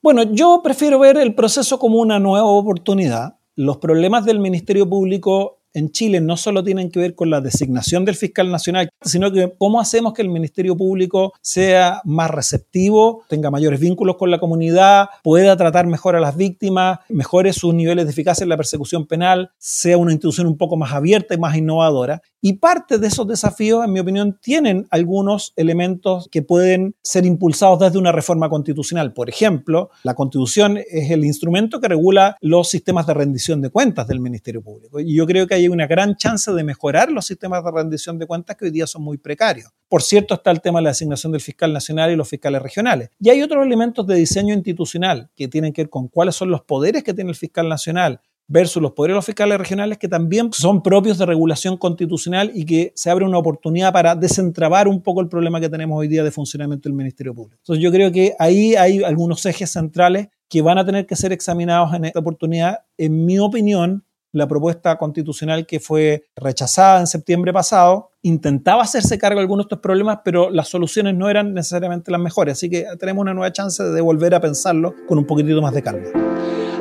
Bueno, 0.01 0.23
yo 0.23 0.61
prefiero 0.63 0.99
ver 0.99 1.17
el 1.17 1.35
proceso 1.35 1.79
como 1.79 1.99
una 1.99 2.17
nueva 2.17 2.47
oportunidad. 2.47 3.39
Los 3.57 3.79
problemas 3.79 4.23
del 4.23 4.39
Ministerio 4.39 4.87
Público 4.89 5.60
en 5.73 5.91
Chile 5.91 6.21
no 6.21 6.37
solo 6.37 6.63
tienen 6.63 6.91
que 6.91 6.99
ver 6.99 7.15
con 7.15 7.29
la 7.29 7.41
designación 7.41 8.05
del 8.05 8.15
fiscal 8.15 8.51
nacional, 8.51 8.89
sino 9.01 9.31
que 9.31 9.53
cómo 9.57 9.79
hacemos 9.79 10.13
que 10.13 10.21
el 10.21 10.29
Ministerio 10.29 10.75
Público 10.75 11.33
sea 11.41 12.01
más 12.05 12.29
receptivo, 12.29 13.23
tenga 13.29 13.51
mayores 13.51 13.79
vínculos 13.79 14.17
con 14.17 14.31
la 14.31 14.39
comunidad, 14.39 15.09
pueda 15.23 15.55
tratar 15.57 15.87
mejor 15.87 16.15
a 16.15 16.19
las 16.19 16.35
víctimas, 16.35 16.99
mejore 17.09 17.53
sus 17.53 17.73
niveles 17.73 18.05
de 18.05 18.11
eficacia 18.11 18.43
en 18.43 18.49
la 18.49 18.57
persecución 18.57 19.05
penal, 19.07 19.51
sea 19.57 19.97
una 19.97 20.11
institución 20.11 20.47
un 20.47 20.57
poco 20.57 20.77
más 20.77 20.93
abierta 20.93 21.33
y 21.33 21.37
más 21.37 21.55
innovadora. 21.55 22.21
Y 22.43 22.53
parte 22.53 22.97
de 22.97 23.07
esos 23.07 23.27
desafíos, 23.27 23.85
en 23.85 23.93
mi 23.93 23.99
opinión, 23.99 24.39
tienen 24.41 24.87
algunos 24.89 25.53
elementos 25.55 26.27
que 26.31 26.41
pueden 26.41 26.95
ser 27.03 27.25
impulsados 27.27 27.79
desde 27.79 27.99
una 27.99 28.11
reforma 28.11 28.49
constitucional. 28.49 29.13
Por 29.13 29.29
ejemplo, 29.29 29.91
la 30.03 30.15
constitución 30.15 30.77
es 30.77 31.11
el 31.11 31.23
instrumento 31.23 31.79
que 31.79 31.87
regula 31.87 32.37
los 32.41 32.67
sistemas 32.67 33.05
de 33.05 33.13
rendición 33.13 33.61
de 33.61 33.69
cuentas 33.69 34.07
del 34.07 34.19
Ministerio 34.19 34.63
Público. 34.63 34.99
Y 34.99 35.15
yo 35.15 35.27
creo 35.27 35.45
que 35.45 35.53
hay 35.53 35.60
una 35.67 35.87
gran 35.87 36.15
chance 36.15 36.51
de 36.51 36.63
mejorar 36.63 37.11
los 37.11 37.25
sistemas 37.25 37.63
de 37.63 37.71
rendición 37.71 38.17
de 38.19 38.25
cuentas 38.25 38.55
que 38.55 38.65
hoy 38.65 38.71
día 38.71 38.87
son 38.87 39.03
muy 39.03 39.17
precarios. 39.17 39.71
Por 39.87 40.01
cierto, 40.01 40.35
está 40.35 40.51
el 40.51 40.61
tema 40.61 40.79
de 40.79 40.85
la 40.85 40.89
asignación 40.91 41.31
del 41.31 41.41
fiscal 41.41 41.73
nacional 41.73 42.11
y 42.11 42.15
los 42.15 42.29
fiscales 42.29 42.61
regionales. 42.61 43.09
Y 43.19 43.29
hay 43.29 43.41
otros 43.41 43.65
elementos 43.65 44.05
de 44.07 44.15
diseño 44.15 44.53
institucional 44.53 45.29
que 45.35 45.47
tienen 45.47 45.73
que 45.73 45.83
ver 45.83 45.89
con 45.89 46.07
cuáles 46.07 46.35
son 46.35 46.49
los 46.49 46.61
poderes 46.61 47.03
que 47.03 47.13
tiene 47.13 47.31
el 47.31 47.35
fiscal 47.35 47.67
nacional, 47.67 48.21
versus 48.51 48.81
los 48.81 48.91
poderes 48.91 49.13
de 49.13 49.15
los 49.15 49.25
fiscales 49.25 49.57
regionales 49.57 49.97
que 49.97 50.09
también 50.09 50.51
son 50.51 50.83
propios 50.83 51.17
de 51.17 51.25
regulación 51.25 51.77
constitucional 51.77 52.51
y 52.53 52.65
que 52.65 52.91
se 52.95 53.09
abre 53.09 53.23
una 53.23 53.37
oportunidad 53.37 53.93
para 53.93 54.13
desentrabar 54.13 54.89
un 54.89 55.01
poco 55.01 55.21
el 55.21 55.29
problema 55.29 55.61
que 55.61 55.69
tenemos 55.69 55.97
hoy 55.97 56.09
día 56.09 56.21
de 56.21 56.31
funcionamiento 56.31 56.89
del 56.89 56.97
Ministerio 56.97 57.33
Público. 57.33 57.61
Entonces 57.61 57.81
yo 57.81 57.91
creo 57.91 58.11
que 58.11 58.33
ahí 58.39 58.75
hay 58.75 59.03
algunos 59.03 59.45
ejes 59.45 59.71
centrales 59.71 60.27
que 60.49 60.61
van 60.61 60.77
a 60.77 60.85
tener 60.85 61.05
que 61.05 61.15
ser 61.15 61.31
examinados 61.31 61.93
en 61.93 62.03
esta 62.03 62.19
oportunidad. 62.19 62.79
En 62.97 63.25
mi 63.25 63.39
opinión, 63.39 64.03
la 64.33 64.47
propuesta 64.47 64.97
constitucional 64.97 65.65
que 65.65 65.79
fue 65.79 66.25
rechazada 66.35 66.99
en 66.99 67.07
septiembre 67.07 67.51
pasado 67.51 68.11
intentaba 68.21 68.83
hacerse 68.83 69.17
cargo 69.17 69.39
de 69.39 69.41
algunos 69.41 69.65
de 69.65 69.67
estos 69.67 69.79
problemas, 69.79 70.19
pero 70.23 70.49
las 70.49 70.67
soluciones 70.67 71.15
no 71.15 71.29
eran 71.29 71.53
necesariamente 71.53 72.11
las 72.11 72.21
mejores. 72.21 72.53
Así 72.53 72.69
que 72.69 72.85
tenemos 72.99 73.21
una 73.21 73.33
nueva 73.33 73.51
chance 73.51 73.83
de 73.83 74.01
volver 74.01 74.35
a 74.35 74.39
pensarlo 74.39 74.93
con 75.07 75.17
un 75.17 75.25
poquitito 75.25 75.61
más 75.61 75.73
de 75.73 75.81
calma. 75.81 76.07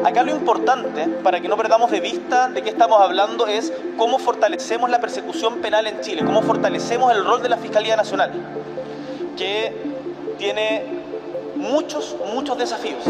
Acá 0.05 0.23
lo 0.23 0.35
importante, 0.35 1.09
para 1.23 1.41
que 1.41 1.49
no 1.49 1.57
perdamos 1.57 1.91
de 1.91 2.01
vista 2.01 2.49
de 2.49 2.63
qué 2.63 2.71
estamos 2.71 3.01
hablando, 3.01 3.47
es 3.47 3.73
cómo 3.99 4.19
fortalecemos 4.19 4.89
la 4.89 5.01
persecución 5.01 5.61
penal 5.61 5.87
en 5.87 6.01
Chile, 6.01 6.25
cómo 6.25 6.43
fortalecemos 6.43 7.13
el 7.13 7.25
rol 7.25 7.43
de 7.43 7.51
la 7.51 7.59
Fiscalía 7.59 7.97
Nacional, 7.97 8.33
que 9.37 9.73
tiene 10.39 10.85
muchos, 11.57 12.17
muchos 12.33 12.57
desafíos. 12.57 13.05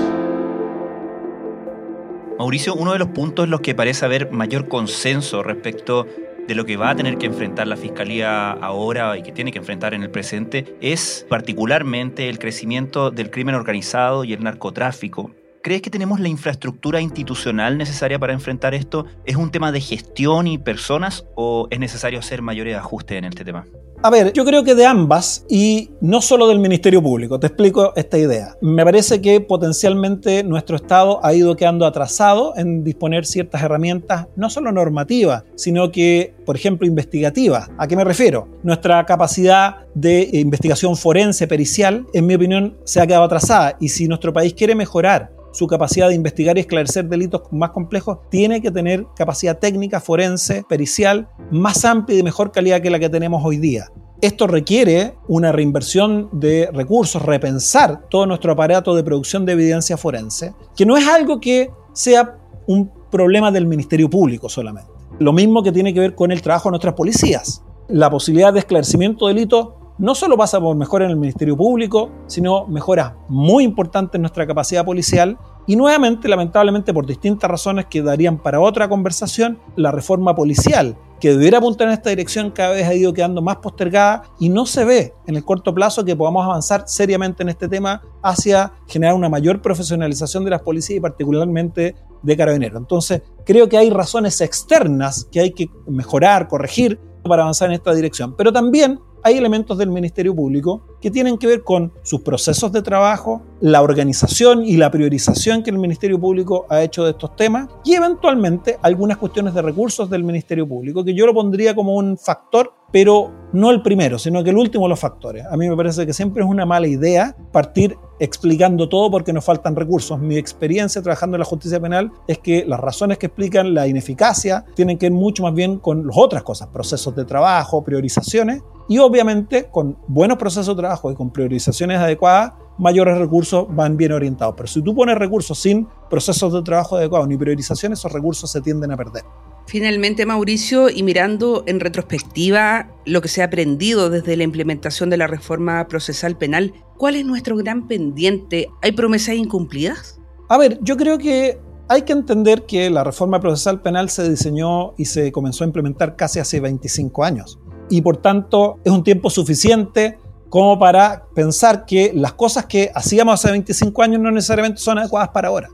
Mauricio, 2.41 2.75
uno 2.75 2.95
de 2.95 2.99
los 2.99 3.09
puntos 3.09 3.45
en 3.45 3.51
los 3.51 3.61
que 3.61 3.75
parece 3.75 4.07
haber 4.07 4.33
mayor 4.33 4.67
consenso 4.67 5.43
respecto 5.43 6.07
de 6.49 6.55
lo 6.55 6.65
que 6.65 6.79
va 6.79 6.89
a 6.89 6.97
tener 6.97 7.19
que 7.19 7.27
enfrentar 7.27 7.67
la 7.67 7.77
Fiscalía 7.77 8.53
ahora 8.53 9.19
y 9.19 9.23
que 9.23 9.31
tiene 9.31 9.53
que 9.53 9.59
enfrentar 9.59 9.93
en 9.93 10.03
el 10.03 10.09
presente 10.09 10.75
es 10.81 11.27
particularmente 11.29 12.31
el 12.31 12.39
crecimiento 12.39 13.11
del 13.11 13.31
crimen 13.31 13.57
organizado 13.57 14.25
y 14.25 14.33
el 14.33 14.43
narcotráfico. 14.43 15.33
¿Crees 15.63 15.83
que 15.83 15.91
tenemos 15.91 16.21
la 16.21 16.29
infraestructura 16.29 17.03
institucional 17.03 17.77
necesaria 17.77 18.19
para 18.19 18.33
enfrentar 18.33 18.75
esto? 18.75 19.05
¿Es 19.27 19.37
un 19.37 19.51
tema 19.51 19.73
de 19.73 19.83
gestión 19.83 20.47
y 20.47 20.57
personas 20.57 21.27
o 21.35 21.69
es 21.71 21.79
necesario 21.79 22.19
hacer 22.19 22.41
mayores 22.41 22.77
ajustes 22.77 23.19
en 23.19 23.27
este 23.27 23.45
tema? 23.45 23.67
A 24.03 24.09
ver, 24.09 24.33
yo 24.33 24.47
creo 24.47 24.65
que 24.65 24.75
de 24.75 24.87
ambas 24.87 25.45
y 25.51 25.91
no 26.01 26.23
solo 26.23 26.49
del 26.49 26.61
Ministerio 26.61 27.03
Público. 27.03 27.39
Te 27.39 27.49
explico 27.49 27.93
esta 27.95 28.17
idea. 28.17 28.57
Me 28.63 28.83
parece 28.83 29.21
que 29.21 29.43
potencialmente 29.43 30.43
nuestro 30.45 30.77
Estado 30.77 31.21
ha 31.23 31.35
ido 31.35 31.55
quedando 31.55 31.85
atrasado 31.85 32.55
en 32.57 32.83
disponer 32.83 33.27
ciertas 33.27 33.63
herramientas, 33.63 34.29
no 34.37 34.49
solo 34.49 34.73
normativas, 34.73 35.45
sino 35.57 35.93
que, 35.93 36.33
por 36.47 36.57
ejemplo, 36.57 36.87
investigativas. 36.87 37.69
¿A 37.77 37.87
qué 37.87 37.97
me 37.97 38.05
refiero? 38.05 38.49
Nuestra 38.63 39.05
capacidad 39.05 39.85
de 39.95 40.27
investigación 40.33 40.97
forense, 40.97 41.47
pericial, 41.47 42.07
en 42.15 42.27
mi 42.27 42.37
opinión, 42.37 42.79
se 42.85 43.03
ha 43.03 43.07
quedado 43.07 43.25
atrasada. 43.25 43.77
Y 43.79 43.91
si 43.91 44.09
nuestro 44.09 44.33
país 44.33 44.55
quiere 44.55 44.75
mejorar 44.75 45.39
su 45.53 45.67
capacidad 45.67 46.09
de 46.09 46.15
investigar 46.15 46.57
y 46.57 46.61
esclarecer 46.61 47.09
delitos 47.09 47.43
más 47.51 47.71
complejos, 47.71 48.19
tiene 48.31 48.61
que 48.61 48.71
tener 48.71 49.07
capacidad 49.17 49.59
técnica, 49.59 50.01
forense, 50.01 50.65
pericial, 50.69 51.29
más 51.51 51.85
amplia 51.85 52.15
y 52.15 52.19
de 52.19 52.25
mejor 52.25 52.53
calidad 52.53 52.81
que 52.81 52.91
la 52.91 52.99
que 52.99 53.09
tenemos 53.09 53.43
hoy 53.45 53.59
día. 53.59 53.87
Esto 54.21 54.47
requiere 54.47 55.15
una 55.29 55.51
reinversión 55.51 56.29
de 56.33 56.69
recursos, 56.73 57.23
repensar 57.23 58.07
todo 58.11 58.27
nuestro 58.27 58.53
aparato 58.53 58.95
de 58.95 59.03
producción 59.03 59.47
de 59.47 59.53
evidencia 59.53 59.97
forense, 59.97 60.55
que 60.77 60.85
no 60.85 60.97
es 60.97 61.09
algo 61.09 61.41
que 61.41 61.71
sea 61.95 62.37
un 62.67 62.91
problema 63.11 63.51
del 63.51 63.67
Ministerio 63.67 64.11
Público 64.11 64.49
solamente. 64.49 64.91
Lo 65.19 65.33
mismo 65.33 65.63
que 65.63 65.73
tiene 65.73 65.95
que 65.95 66.01
ver 66.01 66.15
con 66.15 66.33
el 66.33 66.43
trabajo 66.43 66.69
de 66.69 66.73
nuestras 66.73 66.95
policías. 66.95 67.63
La 67.89 68.11
posibilidad 68.11 68.53
de 68.53 68.61
esclarecimiento 68.61 69.27
de 69.27 69.35
delitos 69.35 69.69
no 70.01 70.15
solo 70.15 70.37
pasa 70.37 70.59
por 70.59 70.75
mejora 70.77 71.05
en 71.05 71.11
el 71.11 71.19
Ministerio 71.19 71.57
Público, 71.57 72.11
sino 72.27 72.67
mejoras 72.67 73.13
muy 73.29 73.65
importantes 73.65 74.15
en 74.15 74.23
nuestra 74.23 74.47
capacidad 74.47 74.83
policial 74.83 75.39
y 75.67 75.77
nuevamente, 75.77 76.27
lamentablemente, 76.27 76.95
por 76.95 77.05
distintas 77.07 77.51
razones 77.51 77.85
que 77.85 78.01
darían 78.01 78.39
para 78.39 78.61
otra 78.61 78.89
conversación, 78.89 79.59
la 79.77 79.93
reforma 79.93 80.35
policial, 80.35 80.97
que 81.21 81.33
debiera 81.33 81.59
apuntar 81.59 81.89
en 81.89 81.93
esta 81.93 82.09
dirección, 82.09 82.51
cada 82.51 82.71
vez 82.71 82.89
ha 82.89 82.95
ido 82.95 83.13
quedando 83.13 83.43
más 83.43 83.57
postergada 83.57 84.23
y 84.41 84.49
no 84.49 84.65
se 84.65 84.87
ve 84.87 85.13
en 85.27 85.37
el 85.37 85.45
corto 85.45 85.75
plazo 85.75 86.03
que 86.03 86.17
podamos 86.17 86.47
avanzar 86.47 86.85
seriamente 86.87 87.43
en 87.43 87.51
este 87.51 87.69
tema 87.69 88.03
hacia 88.23 88.73
generar 88.89 89.15
una 89.15 89.29
mayor 89.29 89.61
profesionalización 89.61 90.45
de 90.45 90.51
las 90.51 90.63
policías 90.63 90.97
y 90.97 91.01
particularmente 91.01 91.95
de 92.23 92.37
carabineros. 92.39 92.81
Entonces, 92.81 93.21
creo 93.45 93.69
que 93.69 93.77
hay 93.77 93.91
razones 93.91 94.41
externas 94.41 95.29
que 95.31 95.41
hay 95.41 95.51
que 95.51 95.69
mejorar, 95.87 96.49
corregir 96.49 96.99
para 97.23 97.43
avanzar 97.43 97.69
en 97.69 97.75
esta 97.75 97.93
dirección, 97.93 98.35
pero 98.35 98.51
también 98.51 98.99
hay 99.23 99.37
elementos 99.37 99.77
del 99.79 99.91
Ministerio 99.91 100.35
Público 100.35 100.83
que 101.01 101.11
tienen 101.11 101.39
que 101.39 101.47
ver 101.47 101.63
con 101.63 101.93
sus 102.03 102.21
procesos 102.21 102.73
de 102.73 102.83
trabajo, 102.83 103.43
la 103.61 103.83
organización 103.83 104.65
y 104.65 104.77
la 104.77 104.91
priorización 104.91 105.63
que 105.63 105.71
el 105.71 105.79
Ministerio 105.79 106.21
Público 106.21 106.67
ha 106.69 106.83
hecho 106.83 107.05
de 107.05 107.11
estos 107.11 107.37
temas 107.37 107.69
y 107.85 107.95
eventualmente 107.95 108.79
algunas 108.83 109.19
cuestiones 109.19 109.55
de 109.55 109.63
recursos 109.63 110.09
del 110.11 110.25
Ministerio 110.25 110.67
Público, 110.67 111.05
que 111.05 111.15
yo 111.15 111.27
lo 111.27 111.35
pondría 111.35 111.75
como 111.75 111.95
un 111.95 112.17
factor, 112.17 112.73
pero 112.93 113.31
no 113.53 113.71
el 113.71 113.83
primero, 113.83 114.19
sino 114.19 114.43
que 114.43 114.51
el 114.51 114.57
último 114.57 114.85
de 114.85 114.91
los 114.91 115.01
factores. 115.01 115.45
A 115.47 115.57
mí 115.57 115.69
me 115.69 115.77
parece 115.77 116.07
que 116.07 116.13
siempre 116.13 116.43
es 116.43 116.49
una 116.49 116.67
mala 116.67 116.87
idea 116.87 117.37
partir 117.53 117.97
explicando 118.19 118.89
todo 118.89 119.11
porque 119.11 119.33
nos 119.33 119.45
faltan 119.45 119.75
recursos. 119.75 120.19
Mi 120.19 120.37
experiencia 120.37 121.03
trabajando 121.03 121.37
en 121.37 121.41
la 121.41 121.47
justicia 121.47 121.81
penal 121.81 122.13
es 122.29 122.39
que 122.39 122.65
las 122.67 122.79
razones 122.79 123.19
que 123.19 123.27
explican 123.27 123.75
la 123.75 123.87
ineficacia 123.87 124.65
tienen 124.75 124.99
que 124.99 125.07
ver 125.07 125.13
mucho 125.13 125.43
más 125.43 125.55
bien 125.55 125.79
con 125.79 126.07
las 126.07 126.17
otras 126.17 126.43
cosas, 126.43 126.69
procesos 126.69 127.15
de 127.17 127.25
trabajo, 127.25 127.83
priorizaciones, 127.83 128.63
y 128.91 128.99
obviamente 128.99 129.69
con 129.71 129.97
buenos 130.09 130.37
procesos 130.37 130.75
de 130.75 130.83
trabajo 130.83 131.13
y 131.13 131.15
con 131.15 131.31
priorizaciones 131.31 131.99
adecuadas, 131.99 132.55
mayores 132.77 133.19
recursos 133.19 133.69
van 133.71 133.97
bien 133.97 134.11
orientados. 134.11 134.57
Pero 134.57 134.67
si 134.67 134.83
tú 134.83 134.97
pones 134.97 135.17
recursos 135.17 135.57
sin 135.61 135.87
procesos 136.11 136.53
de 136.53 136.61
trabajo 136.63 136.97
adecuados 136.97 137.29
ni 137.29 137.37
priorizaciones, 137.37 138.01
esos 138.01 138.13
recursos 138.13 138.51
se 138.51 138.61
tienden 138.61 138.91
a 138.91 138.97
perder. 138.97 139.23
Finalmente, 139.69 140.27
Mauricio, 140.27 140.91
y 140.91 141.05
mirando 141.05 141.63
en 141.69 141.79
retrospectiva 141.79 142.91
lo 143.05 143.21
que 143.21 143.29
se 143.29 143.43
ha 143.43 143.45
aprendido 143.45 144.11
desde 144.11 144.37
la 144.37 144.43
implementación 144.43 145.09
de 145.09 145.19
la 145.19 145.29
reforma 145.29 145.87
procesal 145.87 146.37
penal, 146.37 146.75
¿cuál 146.99 147.15
es 147.15 147.25
nuestro 147.25 147.55
gran 147.57 147.87
pendiente? 147.87 148.67
¿Hay 148.83 148.91
promesas 148.91 149.37
incumplidas? 149.37 150.19
A 150.49 150.59
ver, 150.59 150.81
yo 150.83 150.97
creo 150.97 151.17
que 151.17 151.61
hay 151.89 152.03
que 152.03 152.13
entender 152.13 152.67
que 152.67 152.91
la 152.91 153.05
reforma 153.05 153.39
procesal 153.39 153.83
penal 153.83 154.11
se 154.11 154.29
diseñó 154.29 154.95
y 154.97 155.05
se 155.05 155.31
comenzó 155.31 155.63
a 155.63 155.69
implementar 155.69 156.17
casi 156.17 156.41
hace 156.41 156.59
25 156.59 157.23
años 157.23 157.60
y 157.91 158.01
por 158.01 158.17
tanto 158.17 158.79
es 158.85 158.93
un 158.93 159.05
tiempo 159.05 159.29
suficiente 159.29 160.19
como 160.49 160.79
para 160.79 161.27
pensar 161.35 161.85
que 161.85 162.13
las 162.15 162.33
cosas 162.33 162.67
que 162.67 162.91
hacíamos 162.95 163.35
hace 163.35 163.51
25 163.51 164.03
años 164.03 164.21
no 164.21 164.31
necesariamente 164.31 164.81
son 164.81 164.99
adecuadas 164.99 165.29
para 165.29 165.49
ahora. 165.49 165.69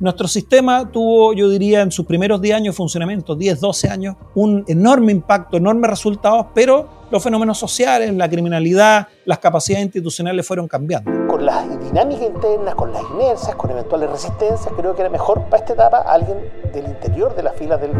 Nuestro 0.00 0.26
sistema 0.26 0.90
tuvo, 0.90 1.32
yo 1.32 1.48
diría, 1.48 1.82
en 1.82 1.92
sus 1.92 2.06
primeros 2.06 2.40
10 2.40 2.56
años 2.56 2.74
de 2.74 2.76
funcionamiento, 2.76 3.36
10, 3.36 3.60
12 3.60 3.88
años, 3.88 4.16
un 4.34 4.64
enorme 4.66 5.12
impacto, 5.12 5.58
enormes 5.58 5.90
resultados, 5.90 6.46
pero 6.54 7.01
los 7.12 7.22
fenómenos 7.22 7.58
sociales, 7.58 8.10
la 8.14 8.26
criminalidad, 8.26 9.06
las 9.26 9.38
capacidades 9.38 9.84
institucionales 9.84 10.46
fueron 10.46 10.66
cambiando. 10.66 11.10
Con 11.28 11.44
las 11.44 11.68
dinámicas 11.78 12.24
internas, 12.24 12.74
con 12.74 12.90
las 12.90 13.02
inercias, 13.02 13.54
con 13.54 13.70
eventuales 13.70 14.08
resistencias, 14.08 14.72
creo 14.74 14.94
que 14.94 15.02
era 15.02 15.10
mejor 15.10 15.44
para 15.44 15.58
esta 15.58 15.74
etapa 15.74 15.98
alguien 15.98 16.38
del 16.72 16.86
interior 16.86 17.36
de 17.36 17.42
las 17.42 17.54
filas 17.54 17.78
del, 17.82 17.92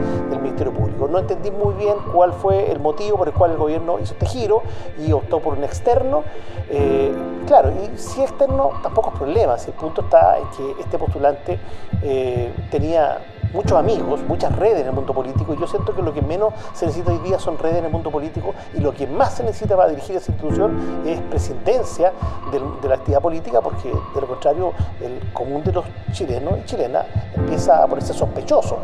Ministerio 0.43 0.73
Público. 0.73 1.07
No 1.09 1.19
entendí 1.19 1.51
muy 1.51 1.75
bien 1.75 1.95
cuál 2.13 2.33
fue 2.33 2.73
el 2.73 2.81
motivo 2.81 3.19
por 3.19 3.29
el 3.29 3.35
cual 3.35 3.53
el 3.53 3.59
gobierno 3.59 4.01
hizo 4.01 4.15
este 4.15 4.27
giro 4.27 4.63
y 5.07 5.13
optó 5.13 5.41
por 5.41 5.57
un 5.57 5.63
externo. 5.63 6.25
Eh, 6.69 7.13
claro, 7.47 7.71
y 7.71 7.97
si 7.97 8.23
externo 8.23 8.71
tampoco 8.83 9.11
es 9.13 9.19
problema, 9.19 9.55
el 9.55 9.73
punto 9.75 10.01
está 10.01 10.39
en 10.39 10.49
que 10.57 10.81
este 10.81 10.99
postulante 10.99 11.61
eh, 12.03 12.51
tenía 12.71 13.19
muchos 13.53 13.73
amigos, 13.73 14.21
muchas 14.27 14.55
redes 14.57 14.81
en 14.81 14.87
el 14.87 14.93
mundo 14.93 15.13
político 15.13 15.55
y 15.55 15.61
yo 15.61 15.67
siento 15.67 15.95
que 15.95 16.03
lo 16.03 16.13
que 16.13 16.23
menos 16.23 16.55
se 16.75 16.87
necesita 16.87 17.13
hoy 17.13 17.19
día 17.19 17.39
son 17.39 17.59
redes 17.59 17.79
en 17.79 17.85
el 17.87 17.91
mundo 17.91 18.11
político 18.11 18.55
y 18.75 18.81
lo 18.81 18.95
que 18.95 19.07
más 19.07 19.35
se 19.35 19.45
necesita 19.45 19.77
para 19.77 19.91
dirigir 19.91 20.17
esa 20.17 20.33
institución 20.33 21.03
es 21.07 21.21
presidencia 21.23 22.13
de, 22.51 22.89
la 22.89 22.95
actividad 22.95 23.21
política 23.21 23.61
porque 23.61 23.89
de 23.89 24.21
lo 24.21 24.27
contrario 24.27 24.73
el 25.01 25.33
común 25.33 25.63
de 25.65 25.73
los 25.73 25.85
chilenos 26.13 26.59
y 26.61 26.65
chilenas 26.65 27.07
empieza 27.35 27.83
a 27.83 27.87
ponerse 27.87 28.13
sospechoso. 28.15 28.79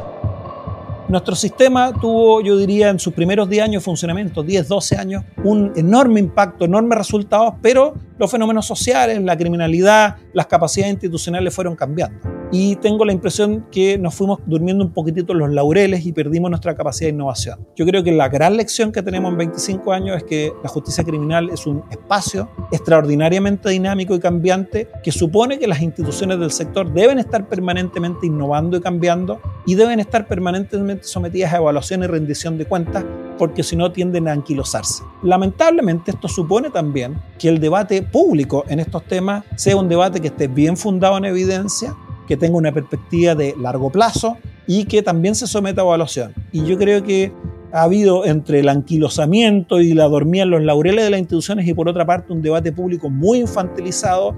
Nuestro 1.09 1.35
sistema 1.35 1.91
tuvo, 1.95 2.43
yo 2.43 2.55
diría, 2.59 2.91
en 2.91 2.99
sus 2.99 3.15
primeros 3.15 3.49
10 3.49 3.65
años 3.65 3.83
de 3.83 3.85
funcionamiento, 3.85 4.43
10, 4.43 4.69
12 4.69 4.97
años, 4.99 5.25
un 5.43 5.73
enorme 5.75 6.21
impacto, 6.21 6.67
enormes 6.67 6.99
resultados, 6.99 7.55
pero 7.63 7.95
los 8.19 8.31
fenómenos 8.31 8.67
sociales, 8.67 9.19
la 9.23 9.35
criminalidad, 9.35 10.17
las 10.35 10.47
capacidades 10.47 10.93
institucionales 10.93 11.55
fueron 11.55 11.75
cambiando 11.75 12.38
y 12.51 12.77
tengo 12.77 13.05
la 13.05 13.13
impresión 13.13 13.67
que 13.71 13.99
nos 13.99 14.15
fuimos 14.15 14.41
durmiendo 14.47 14.85
un 14.85 14.93
poquitito 14.93 15.35
los 15.35 15.51
laureles 15.51 16.07
y 16.07 16.13
perdimos 16.13 16.51
nuestra 16.51 16.75
capacidad 16.75 17.09
de 17.09 17.15
innovación. 17.15 17.67
Yo 17.77 17.85
creo 17.85 18.03
que 18.03 18.13
la 18.13 18.29
gran 18.29 18.57
lección 18.57 18.93
que 18.93 19.03
tenemos 19.03 19.33
en 19.33 19.39
25 19.39 19.93
años 19.93 20.17
es 20.17 20.25
que 20.25 20.53
la 20.63 20.69
justicia 20.69 21.05
criminal 21.05 21.51
es 21.51 21.67
un 21.67 21.85
espacio 21.91 22.49
extraordinariamente 22.73 23.69
dinámico 23.69 24.15
y 24.15 24.21
cambiante 24.21 24.89
que 25.03 25.13
supone 25.13 25.59
que 25.59 25.67
las 25.67 25.83
instituciones 25.83 26.39
del 26.39 26.51
sector 26.51 26.93
deben 26.93 27.19
estar 27.19 27.49
permanentemente 27.49 28.27
innovando 28.27 28.77
y 28.77 28.81
cambiando 28.81 29.41
y 29.67 29.75
deben 29.75 30.01
estar 30.01 30.27
permanentemente 30.27 31.05
sometidas 31.05 31.53
a 31.53 31.59
evaluación 31.59 32.03
y 32.03 32.07
rendición 32.07 32.57
de 32.57 32.65
cuentas 32.65 33.05
porque 33.39 33.63
si 33.63 33.77
no 33.77 33.93
tienden 33.93 34.29
a 34.29 34.33
anquilosarse. 34.33 35.05
Lamentablemente 35.23 36.11
esto 36.11 36.29
supone 36.29 36.71
también 36.71 37.19
que 37.39 37.49
el 37.49 37.61
debate 37.61 38.03
público 38.03 38.65
en 38.69 38.81
estos 38.81 39.05
temas 39.05 39.45
sea 39.57 39.77
un 39.77 39.89
debate 39.89 40.21
que 40.21 40.29
esté 40.29 40.49
bien 40.49 40.77
fundado 40.77 41.17
en 41.19 41.25
evidencia, 41.25 41.95
que 42.29 42.37
tenga 42.37 42.57
una 42.59 42.73
perspectiva 42.73 43.35
de 43.35 43.55
largo 43.59 43.91
plazo 43.91 44.37
y 44.67 44.85
que 44.85 45.03
también 45.03 45.35
se 45.35 45.47
someta 45.47 45.81
a 45.81 45.85
evaluación. 45.85 46.35
Y 46.53 46.65
yo 46.65 46.77
creo 46.77 47.03
que 47.03 47.33
ha 47.73 47.83
habido 47.83 48.27
entre 48.27 48.61
el 48.61 48.69
anquilosamiento 48.69 49.81
y 49.81 49.95
la 49.95 50.05
dormida 50.09 50.43
en 50.43 50.51
los 50.51 50.63
laureles 50.63 51.05
de 51.05 51.11
las 51.11 51.21
instituciones 51.21 51.67
y 51.67 51.75
por 51.75 51.89
otra 51.89 52.05
parte 52.07 52.33
un 52.33 52.43
debate 52.43 52.71
público 52.71 53.09
muy 53.09 53.41
infantilizado, 53.41 54.35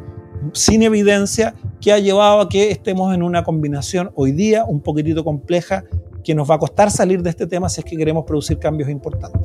sin 0.53 0.83
evidencia, 0.83 1.55
que 1.81 1.93
ha 1.93 1.99
llevado 1.99 2.41
a 2.41 2.49
que 2.49 2.71
estemos 2.71 3.13
en 3.13 3.23
una 3.23 3.43
combinación 3.43 4.11
hoy 4.15 4.33
día 4.33 4.65
un 4.65 4.81
poquitito 4.81 5.25
compleja 5.25 5.85
que 6.23 6.35
nos 6.35 6.49
va 6.49 6.55
a 6.55 6.59
costar 6.59 6.91
salir 6.91 7.23
de 7.23 7.31
este 7.31 7.47
tema 7.47 7.69
si 7.69 7.81
es 7.81 7.85
que 7.85 7.97
queremos 7.97 8.25
producir 8.25 8.59
cambios 8.59 8.89
importantes. 8.89 9.41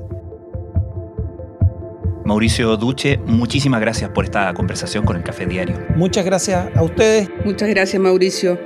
Mauricio 2.25 2.75
Duche, 2.75 3.19
muchísimas 3.27 3.79
gracias 3.79 4.09
por 4.09 4.25
esta 4.25 4.51
conversación 4.55 5.05
con 5.05 5.15
el 5.15 5.21
Café 5.21 5.45
Diario. 5.45 5.77
Muchas 5.95 6.25
gracias 6.25 6.75
a 6.75 6.81
ustedes. 6.81 7.29
Muchas 7.45 7.69
gracias, 7.69 8.01
Mauricio. 8.01 8.57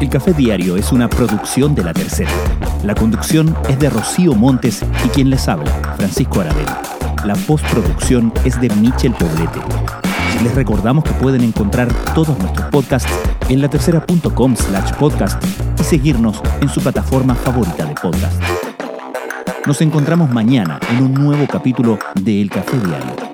El 0.00 0.10
Café 0.10 0.32
Diario 0.32 0.76
es 0.76 0.90
una 0.90 1.08
producción 1.08 1.76
de 1.76 1.84
La 1.84 1.94
Tercera. 1.94 2.32
La 2.84 2.96
conducción 2.96 3.56
es 3.68 3.78
de 3.78 3.90
Rocío 3.90 4.34
Montes 4.34 4.84
y 5.04 5.08
quien 5.10 5.30
les 5.30 5.46
habla, 5.46 5.70
Francisco 5.96 6.40
Aravena. 6.40 6.93
La 7.24 7.34
postproducción 7.34 8.30
es 8.44 8.60
de 8.60 8.68
Michel 8.68 9.12
Poblete. 9.12 9.58
Les 10.42 10.54
recordamos 10.54 11.04
que 11.04 11.12
pueden 11.12 11.42
encontrar 11.42 11.88
todos 12.14 12.38
nuestros 12.38 12.68
podcasts 12.68 13.10
en 13.48 13.62
latercera.com 13.62 14.54
slash 14.54 14.92
podcast 14.94 15.42
y 15.80 15.84
seguirnos 15.84 16.42
en 16.60 16.68
su 16.68 16.82
plataforma 16.82 17.34
favorita 17.34 17.86
de 17.86 17.94
podcast. 17.94 18.42
Nos 19.66 19.80
encontramos 19.80 20.30
mañana 20.30 20.78
en 20.90 21.02
un 21.02 21.14
nuevo 21.14 21.46
capítulo 21.46 21.98
de 22.14 22.42
El 22.42 22.50
Café 22.50 22.76
Diario. 22.78 23.33